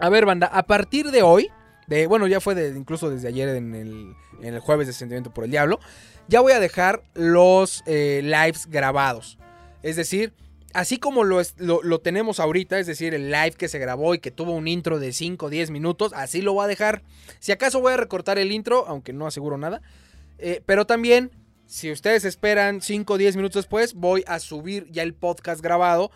A 0.00 0.08
ver, 0.08 0.26
banda, 0.26 0.48
a 0.48 0.66
partir 0.66 1.12
de 1.12 1.22
hoy, 1.22 1.50
de, 1.86 2.06
bueno, 2.06 2.26
ya 2.26 2.40
fue 2.40 2.72
incluso 2.76 3.10
desde 3.10 3.28
ayer 3.28 3.48
en 3.50 4.16
el, 4.42 4.60
jueves 4.60 4.86
de 4.86 4.92
Sentimiento 4.92 5.32
por 5.32 5.44
el 5.44 5.50
Diablo, 5.50 5.80
ya 6.28 6.40
voy 6.40 6.52
a 6.52 6.60
dejar 6.60 7.02
los 7.14 7.82
eh, 7.86 8.20
lives 8.22 8.66
grabados. 8.66 9.38
Es 9.82 9.96
decir, 9.96 10.32
así 10.76 10.98
como 10.98 11.24
lo, 11.24 11.40
lo, 11.58 12.00
tenemos 12.00 12.38
ahorita, 12.38 12.78
es 12.78 12.86
decir, 12.86 13.14
el 13.14 13.30
live 13.30 13.52
que 13.52 13.68
se 13.68 13.78
grabó 13.78 14.14
y 14.14 14.18
que 14.18 14.30
tuvo 14.30 14.52
un 14.52 14.68
intro 14.68 14.98
de 14.98 15.12
5 15.12 15.46
o 15.46 15.50
10 15.50 15.70
minutos, 15.70 16.12
así 16.14 16.42
lo 16.42 16.52
voy 16.52 16.64
a 16.64 16.68
dejar. 16.68 17.02
Si 17.40 17.52
acaso 17.52 17.80
voy 17.80 17.94
a 17.94 17.96
recortar 17.96 18.38
el 18.38 18.52
intro, 18.52 18.84
aunque 18.86 19.12
no 19.12 19.26
aseguro 19.26 19.56
nada. 19.56 19.80
Eh, 20.38 20.62
pero 20.66 20.86
también, 20.86 21.30
si 21.66 21.90
ustedes 21.90 22.24
esperan 22.24 22.82
5 22.82 23.14
o 23.14 23.18
10 23.18 23.36
minutos 23.36 23.64
después, 23.64 23.94
voy 23.94 24.22
a 24.26 24.38
subir 24.38 24.86
ya 24.90 25.02
el 25.02 25.14
podcast 25.14 25.62
grabado. 25.62 26.10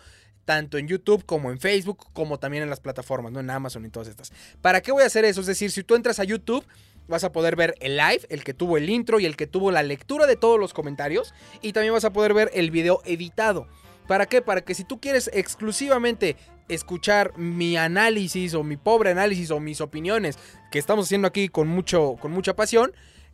Tanto 0.51 0.77
en 0.77 0.85
YouTube 0.85 1.25
como 1.25 1.49
en 1.49 1.61
Facebook, 1.61 2.07
como 2.11 2.37
también 2.37 2.61
en 2.61 2.69
las 2.69 2.81
plataformas, 2.81 3.31
¿no? 3.31 3.39
En 3.39 3.49
Amazon 3.49 3.85
y 3.85 3.89
todas 3.89 4.09
estas. 4.09 4.33
¿Para 4.61 4.81
qué 4.81 4.91
voy 4.91 5.03
a 5.03 5.05
hacer 5.05 5.23
eso? 5.23 5.39
Es 5.39 5.47
decir, 5.47 5.71
si 5.71 5.81
tú 5.81 5.95
entras 5.95 6.19
a 6.19 6.25
YouTube, 6.25 6.65
vas 7.07 7.23
a 7.23 7.31
poder 7.31 7.55
ver 7.55 7.73
el 7.79 7.95
live, 7.95 8.19
el 8.27 8.43
que 8.43 8.53
tuvo 8.53 8.75
el 8.75 8.89
intro 8.89 9.21
y 9.21 9.25
el 9.25 9.37
que 9.37 9.47
tuvo 9.47 9.71
la 9.71 9.81
lectura 9.81 10.27
de 10.27 10.35
todos 10.35 10.59
los 10.59 10.73
comentarios. 10.73 11.33
Y 11.61 11.71
también 11.71 11.93
vas 11.93 12.03
a 12.03 12.11
poder 12.11 12.33
ver 12.33 12.51
el 12.53 12.69
video 12.69 13.01
editado. 13.05 13.65
¿Para 14.09 14.25
qué? 14.25 14.41
Para 14.41 14.59
que 14.59 14.75
si 14.75 14.83
tú 14.83 14.99
quieres 14.99 15.31
exclusivamente 15.31 16.35
escuchar 16.67 17.37
mi 17.37 17.77
análisis 17.77 18.53
o 18.53 18.61
mi 18.61 18.75
pobre 18.75 19.11
análisis 19.11 19.51
o 19.51 19.61
mis 19.61 19.79
opiniones 19.79 20.37
que 20.69 20.79
estamos 20.79 21.05
haciendo 21.05 21.29
aquí 21.29 21.47
con, 21.47 21.69
mucho, 21.69 22.17
con 22.19 22.33
mucha 22.33 22.57
pasión, 22.57 22.91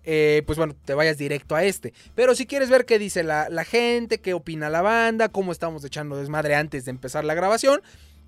eh, 0.10 0.42
pues 0.46 0.58
bueno, 0.58 0.74
te 0.86 0.94
vayas 0.94 1.18
directo 1.18 1.54
a 1.54 1.66
este. 1.66 1.94
Pero 2.16 2.34
si 2.34 2.46
quieres 2.46 2.70
ver 2.70 2.86
qué 2.86 2.98
dice 2.98 3.24
la, 3.24 3.66
gente, 3.66 4.22
qué 4.22 4.34
opina 4.34 4.70
la 4.70 4.82
banda, 4.82 5.28
cómo 5.28 5.52
estamos 5.52 5.84
echando 5.84 6.16
desmadre 6.16 6.56
antes 6.56 6.86
de 6.86 6.92
empezar 6.92 7.26
la 7.26 7.34
grabación, 7.34 7.82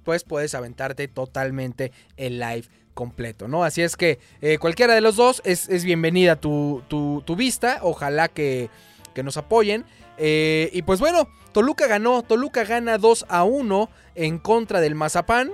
pues 0.04 0.26
puedes 0.26 0.54
aventarte 0.56 1.08
totalmente 1.08 1.94
el 2.18 2.38
live 2.38 2.66
completo, 2.94 3.48
¿no? 3.48 3.64
Así 3.64 3.82
es 3.82 3.96
que 3.96 4.20
eh, 4.42 4.58
cualquiera 4.58 4.94
de 4.94 5.00
los 5.00 5.16
dos 5.16 5.42
es, 5.46 5.86
bienvenida 5.86 6.36
tu, 6.36 6.84
tu, 6.90 7.24
tu, 7.26 7.38
vista, 7.38 7.80
ojalá 7.82 8.28
que, 8.28 8.70
que 9.14 9.24
nos 9.24 9.38
apoyen. 9.38 9.86
Eh, 10.18 10.70
y 10.74 10.82
pues 10.82 11.00
bueno, 11.00 11.30
Toluca 11.54 11.88
ganó, 11.88 12.24
Toluca 12.24 12.66
gana 12.66 12.98
2 12.98 13.26
a 13.30 13.46
1 13.46 13.90
en 14.16 14.38
contra 14.38 14.82
del 14.82 14.96
Mazapán. 14.96 15.52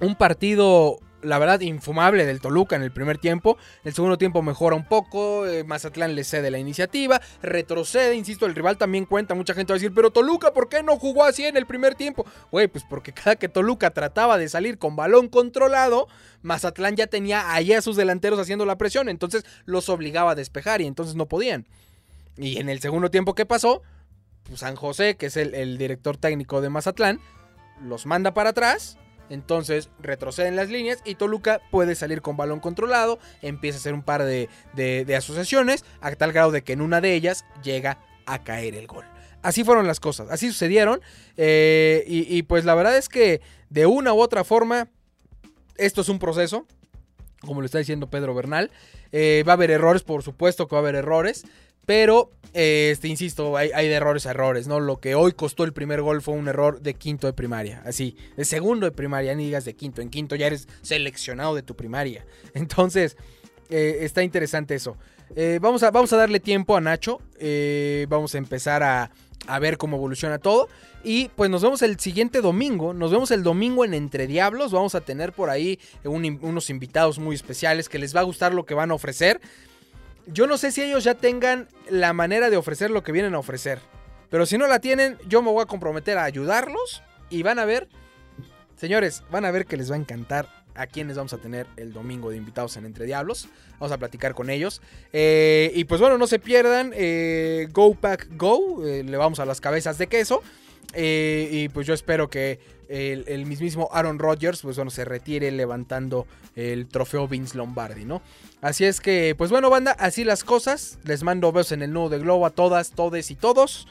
Un 0.00 0.16
partido, 0.16 0.98
la 1.22 1.38
verdad, 1.38 1.60
infumable 1.60 2.26
del 2.26 2.40
Toluca 2.40 2.76
en 2.76 2.82
el 2.82 2.92
primer 2.92 3.18
tiempo. 3.18 3.58
El 3.84 3.94
segundo 3.94 4.18
tiempo 4.18 4.42
mejora 4.42 4.76
un 4.76 4.86
poco, 4.86 5.46
eh, 5.46 5.64
Mazatlán 5.64 6.14
le 6.14 6.24
cede 6.24 6.50
la 6.50 6.58
iniciativa, 6.58 7.20
retrocede, 7.42 8.14
insisto, 8.14 8.46
el 8.46 8.54
rival 8.54 8.78
también 8.78 9.06
cuenta, 9.06 9.34
mucha 9.34 9.54
gente 9.54 9.72
va 9.72 9.76
a 9.76 9.78
decir, 9.78 9.92
pero 9.94 10.10
Toluca, 10.10 10.52
¿por 10.52 10.68
qué 10.68 10.82
no 10.82 10.96
jugó 10.98 11.24
así 11.24 11.44
en 11.44 11.56
el 11.56 11.66
primer 11.66 11.94
tiempo? 11.94 12.24
Güey, 12.50 12.68
pues 12.68 12.84
porque 12.88 13.12
cada 13.14 13.36
que 13.36 13.48
Toluca 13.48 13.90
trataba 13.90 14.38
de 14.38 14.48
salir 14.48 14.78
con 14.78 14.96
balón 14.96 15.28
controlado, 15.28 16.08
Mazatlán 16.42 16.96
ya 16.96 17.06
tenía 17.06 17.52
allá 17.52 17.78
a 17.78 17.82
sus 17.82 17.96
delanteros 17.96 18.38
haciendo 18.38 18.66
la 18.66 18.76
presión, 18.76 19.08
entonces 19.08 19.44
los 19.64 19.88
obligaba 19.88 20.32
a 20.32 20.34
despejar 20.34 20.80
y 20.80 20.86
entonces 20.86 21.14
no 21.14 21.26
podían. 21.26 21.66
Y 22.36 22.58
en 22.58 22.68
el 22.68 22.80
segundo 22.80 23.10
tiempo, 23.10 23.34
¿qué 23.34 23.44
pasó? 23.44 23.82
Pues 24.44 24.60
San 24.60 24.76
José, 24.76 25.16
que 25.16 25.26
es 25.26 25.36
el, 25.36 25.78
director 25.78 26.16
técnico 26.16 26.60
de 26.60 26.70
Mazatlán, 26.70 27.20
los 27.82 28.06
manda 28.06 28.34
para 28.34 28.50
atrás. 28.50 28.98
Entonces 29.30 29.88
retroceden 30.00 30.56
las 30.56 30.68
líneas 30.68 30.98
y 31.04 31.14
Toluca 31.14 31.60
puede 31.70 31.94
salir 31.94 32.20
con 32.20 32.36
balón 32.36 32.60
controlado. 32.60 33.18
Empieza 33.40 33.78
a 33.78 33.80
hacer 33.80 33.94
un 33.94 34.02
par 34.02 34.24
de, 34.24 34.48
asociaciones 35.16 35.84
a 36.00 36.14
tal 36.16 36.32
grado 36.32 36.50
de 36.50 36.62
que 36.62 36.74
en 36.74 36.82
una 36.82 37.00
de 37.00 37.14
ellas 37.14 37.46
llega 37.62 37.98
a 38.26 38.42
caer 38.42 38.74
el 38.74 38.86
gol. 38.86 39.04
Así 39.42 39.64
fueron 39.64 39.86
las 39.86 40.00
cosas, 40.00 40.28
así 40.30 40.48
sucedieron. 40.48 41.00
Eh, 41.38 42.04
y, 42.06 42.42
pues 42.42 42.64
la 42.66 42.74
verdad 42.74 42.98
es 42.98 43.08
que 43.08 43.40
de 43.70 43.86
una 43.86 44.12
u 44.12 44.20
otra 44.20 44.44
forma, 44.44 44.88
esto 45.76 46.02
es 46.02 46.10
un 46.10 46.18
proceso, 46.18 46.66
como 47.40 47.62
lo 47.62 47.64
está 47.64 47.78
diciendo 47.78 48.10
Pedro 48.10 48.34
Bernal. 48.34 48.70
Eh, 49.12 49.44
va 49.48 49.52
a 49.52 49.54
haber 49.54 49.70
errores, 49.70 50.02
por 50.02 50.22
supuesto 50.22 50.68
que 50.68 50.74
va 50.74 50.80
a 50.80 50.82
haber 50.82 50.96
errores. 50.96 51.44
Pero, 51.86 52.30
este, 52.52 53.08
insisto, 53.08 53.56
hay, 53.56 53.70
de 53.70 53.92
errores 53.92 54.26
a 54.26 54.30
errores, 54.30 54.68
¿no? 54.68 54.80
Lo 54.80 54.98
que 54.98 55.14
hoy 55.14 55.32
costó 55.32 55.64
el 55.64 55.72
primer 55.72 56.02
gol 56.02 56.22
fue 56.22 56.34
un 56.34 56.48
error 56.48 56.80
de 56.80 56.94
quinto 56.94 57.26
de 57.26 57.32
primaria. 57.32 57.82
Así, 57.84 58.16
de 58.36 58.44
segundo 58.44 58.86
de 58.86 58.92
primaria, 58.92 59.34
ni 59.34 59.46
digas 59.46 59.64
de 59.64 59.74
quinto. 59.74 60.00
En 60.02 60.10
quinto 60.10 60.36
ya 60.36 60.46
eres 60.46 60.68
seleccionado 60.82 61.54
de 61.54 61.62
tu 61.62 61.74
primaria. 61.74 62.24
Entonces, 62.54 63.16
eh, 63.70 63.98
está 64.00 64.22
interesante 64.22 64.74
eso. 64.74 64.96
Eh, 65.36 65.58
vamos, 65.62 65.82
a, 65.82 65.90
vamos 65.90 66.12
a 66.12 66.16
darle 66.16 66.40
tiempo 66.40 66.76
a 66.76 66.80
Nacho. 66.80 67.20
Eh, 67.38 68.06
vamos 68.08 68.34
a 68.34 68.38
empezar 68.38 68.82
a, 68.82 69.10
ver 69.60 69.78
cómo 69.78 69.96
evoluciona 69.96 70.38
todo. 70.38 70.68
Y 71.02 71.28
pues 71.34 71.50
nos 71.50 71.62
vemos 71.62 71.82
el 71.82 71.98
siguiente 71.98 72.40
domingo. 72.40 72.92
Nos 72.92 73.10
vemos 73.10 73.30
el 73.30 73.42
domingo 73.42 73.84
en 73.84 73.94
Entre 73.94 74.26
Diablos. 74.26 74.70
Vamos 74.70 74.94
a 74.94 75.00
tener 75.00 75.32
por 75.32 75.50
ahí 75.50 75.78
unos 76.04 76.68
invitados 76.68 77.18
muy 77.18 77.34
especiales 77.34 77.88
que 77.88 77.98
les 77.98 78.14
va 78.14 78.20
a 78.20 78.24
gustar 78.24 78.52
lo 78.52 78.66
que 78.66 78.74
van 78.74 78.90
a 78.90 78.94
ofrecer. 78.94 79.40
Yo 80.32 80.46
no 80.46 80.58
sé 80.58 80.70
si 80.70 80.82
ellos 80.82 81.04
ya 81.04 81.14
tengan 81.14 81.68
la 81.88 82.12
manera 82.12 82.50
de 82.50 82.56
ofrecer 82.56 82.90
lo 82.90 83.02
que 83.02 83.12
vienen 83.12 83.34
a 83.34 83.38
ofrecer. 83.38 83.80
Pero 84.30 84.46
si 84.46 84.58
no 84.58 84.66
la 84.68 84.78
tienen, 84.78 85.18
yo 85.26 85.42
me 85.42 85.50
voy 85.50 85.62
a 85.62 85.66
comprometer 85.66 86.18
a 86.18 86.24
ayudarlos. 86.24 87.02
Y 87.30 87.42
van 87.42 87.58
a 87.58 87.64
ver, 87.64 87.88
señores, 88.76 89.22
van 89.30 89.44
a 89.44 89.50
ver 89.50 89.66
que 89.66 89.76
les 89.76 89.90
va 89.90 89.96
a 89.96 89.98
encantar 89.98 90.48
a 90.74 90.86
quienes 90.86 91.16
vamos 91.16 91.32
a 91.32 91.38
tener 91.38 91.66
el 91.76 91.92
domingo 91.92 92.30
de 92.30 92.36
invitados 92.36 92.76
en 92.76 92.86
Entre 92.86 93.06
Diablos. 93.06 93.48
Vamos 93.78 93.92
a 93.92 93.98
platicar 93.98 94.34
con 94.34 94.50
ellos. 94.50 94.80
Eh, 95.12 95.72
y 95.74 95.84
pues 95.84 96.00
bueno, 96.00 96.16
no 96.16 96.26
se 96.26 96.38
pierdan. 96.38 96.92
Eh, 96.94 97.68
go 97.72 97.94
Pack 97.94 98.28
Go. 98.36 98.86
Eh, 98.86 99.02
le 99.04 99.16
vamos 99.16 99.40
a 99.40 99.44
las 99.44 99.60
cabezas 99.60 99.98
de 99.98 100.06
queso. 100.06 100.42
y 100.94 101.68
pues 101.70 101.86
yo 101.86 101.94
espero 101.94 102.30
que 102.30 102.58
el, 102.90 103.46
mismísimo 103.46 103.88
Aaron 103.92 104.18
Rodgers, 104.18 104.62
pues 104.62 104.76
bueno, 104.76 104.90
se 104.90 105.04
retire 105.04 105.50
levantando 105.52 106.26
el 106.56 106.88
trofeo 106.88 107.28
Vince 107.28 107.56
Lombardi, 107.56 108.04
¿no? 108.04 108.20
Así 108.60 108.84
es 108.84 109.00
que, 109.00 109.34
pues 109.38 109.50
bueno, 109.50 109.70
banda, 109.70 109.92
así 109.92 110.24
las 110.24 110.42
cosas. 110.42 110.98
Les 111.04 111.22
mando 111.22 111.52
besos 111.52 111.72
en 111.72 111.82
el 111.82 111.92
nudo 111.92 112.08
de 112.10 112.18
globo 112.18 112.46
a 112.46 112.50
todas, 112.50 112.90
todes 112.90 113.30
y 113.30 113.36
todos. 113.36 113.86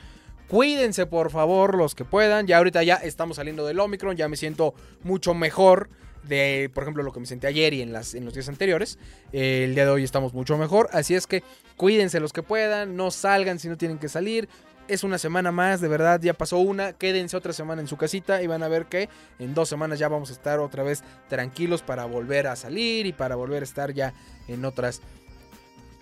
Cuídense, 0.49 1.05
por 1.05 1.31
favor, 1.31 1.77
los 1.77 1.95
que 1.95 2.03
puedan. 2.03 2.45
Ya 2.45 2.57
ahorita 2.57 2.83
ya 2.83 2.95
estamos 2.95 3.37
saliendo 3.37 3.65
del 3.65 3.79
Omicron, 3.79 4.17
ya 4.17 4.27
me 4.27 4.35
siento 4.35 4.73
mucho 5.03 5.33
mejor 5.33 5.89
de, 6.23 6.69
por 6.73 6.83
ejemplo, 6.83 7.01
lo 7.01 7.13
que 7.13 7.21
me 7.21 7.25
senté 7.25 7.47
ayer 7.47 7.73
y 7.73 7.81
en, 7.81 7.93
las, 7.93 8.13
en 8.15 8.25
los 8.25 8.33
días 8.33 8.49
anteriores. 8.49 8.99
el 9.31 9.75
día 9.75 9.85
de 9.85 9.91
hoy 9.91 10.03
estamos 10.03 10.33
mucho 10.33 10.57
mejor. 10.57 10.89
Así 10.91 11.15
es 11.15 11.25
que 11.25 11.41
cuídense 11.77 12.19
los 12.19 12.33
que 12.33 12.43
puedan, 12.43 12.97
no 12.97 13.11
salgan 13.11 13.59
si 13.59 13.69
no 13.69 13.77
tienen 13.77 13.97
que 13.97 14.09
salir 14.09 14.49
es 14.89 15.03
una 15.03 15.19
semana 15.19 15.51
más, 15.51 15.81
de 15.81 15.87
verdad, 15.87 16.19
ya 16.21 16.33
pasó 16.33 16.57
una, 16.57 16.93
quédense 16.93 17.37
otra 17.37 17.53
semana 17.53 17.81
en 17.81 17.87
su 17.87 17.95
casita 17.95 18.41
y 18.41 18.47
van 18.47 18.63
a 18.63 18.67
ver 18.67 18.87
que 18.87 19.07
en 19.37 19.53
dos 19.53 19.69
semanas 19.69 19.99
ya 19.99 20.07
vamos 20.07 20.31
a 20.31 20.33
estar 20.33 20.59
otra 20.59 20.83
vez 20.83 21.03
tranquilos 21.29 21.83
para 21.83 22.05
volver 22.05 22.47
a 22.47 22.55
salir 22.55 23.05
y 23.05 23.13
para 23.13 23.35
volver 23.35 23.61
a 23.61 23.65
estar 23.65 23.93
ya 23.93 24.13
en 24.47 24.65
otras 24.65 25.01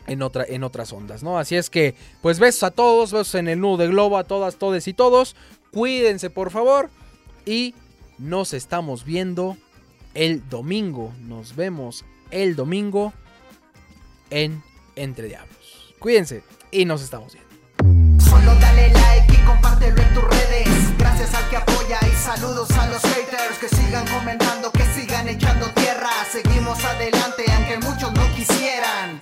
en, 0.07 0.21
otra, 0.21 0.45
en 0.47 0.63
otras 0.63 0.93
ondas, 0.93 1.21
¿no? 1.21 1.37
Así 1.37 1.57
es 1.57 1.69
que, 1.69 1.93
pues 2.21 2.39
besos 2.39 2.63
a 2.63 2.71
todos, 2.71 3.11
besos 3.11 3.35
en 3.35 3.49
el 3.49 3.59
nudo 3.59 3.75
de 3.77 3.87
globo, 3.89 4.17
a 4.17 4.23
todas, 4.23 4.55
todes 4.55 4.87
y 4.87 4.93
todos. 4.93 5.35
Cuídense, 5.71 6.29
por 6.29 6.49
favor. 6.49 6.89
Y 7.45 7.75
nos 8.17 8.53
estamos 8.53 9.03
viendo 9.03 9.57
el 10.13 10.47
domingo. 10.47 11.13
Nos 11.19 11.57
vemos 11.57 12.05
el 12.31 12.55
domingo 12.55 13.11
en 14.29 14.63
Entre 14.95 15.27
Diablos. 15.27 15.93
Cuídense 15.99 16.41
y 16.71 16.85
nos 16.85 17.01
estamos 17.01 17.33
viendo. 17.33 17.46
Solo 18.29 18.55
dale 18.55 18.89
like 18.89 19.33
y 19.33 19.37
compártelo 19.45 20.01
en 20.01 20.13
tus 20.13 20.23
redes. 20.23 20.97
Gracias 20.97 21.33
al 21.33 21.49
que 21.49 21.57
apoya 21.57 21.99
y 22.01 22.15
saludos 22.15 22.69
a 22.71 22.87
los 22.87 23.01
haters 23.01 23.57
que 23.59 23.69
sigan 23.69 24.07
comentando, 24.07 24.71
que 24.71 24.85
sigan 24.93 25.27
echando 25.27 25.67
tierra. 25.71 26.09
Seguimos 26.31 26.83
adelante 26.83 27.45
aunque 27.55 27.77
muchos 27.77 28.11
no 28.13 28.35
quisieran. 28.35 29.21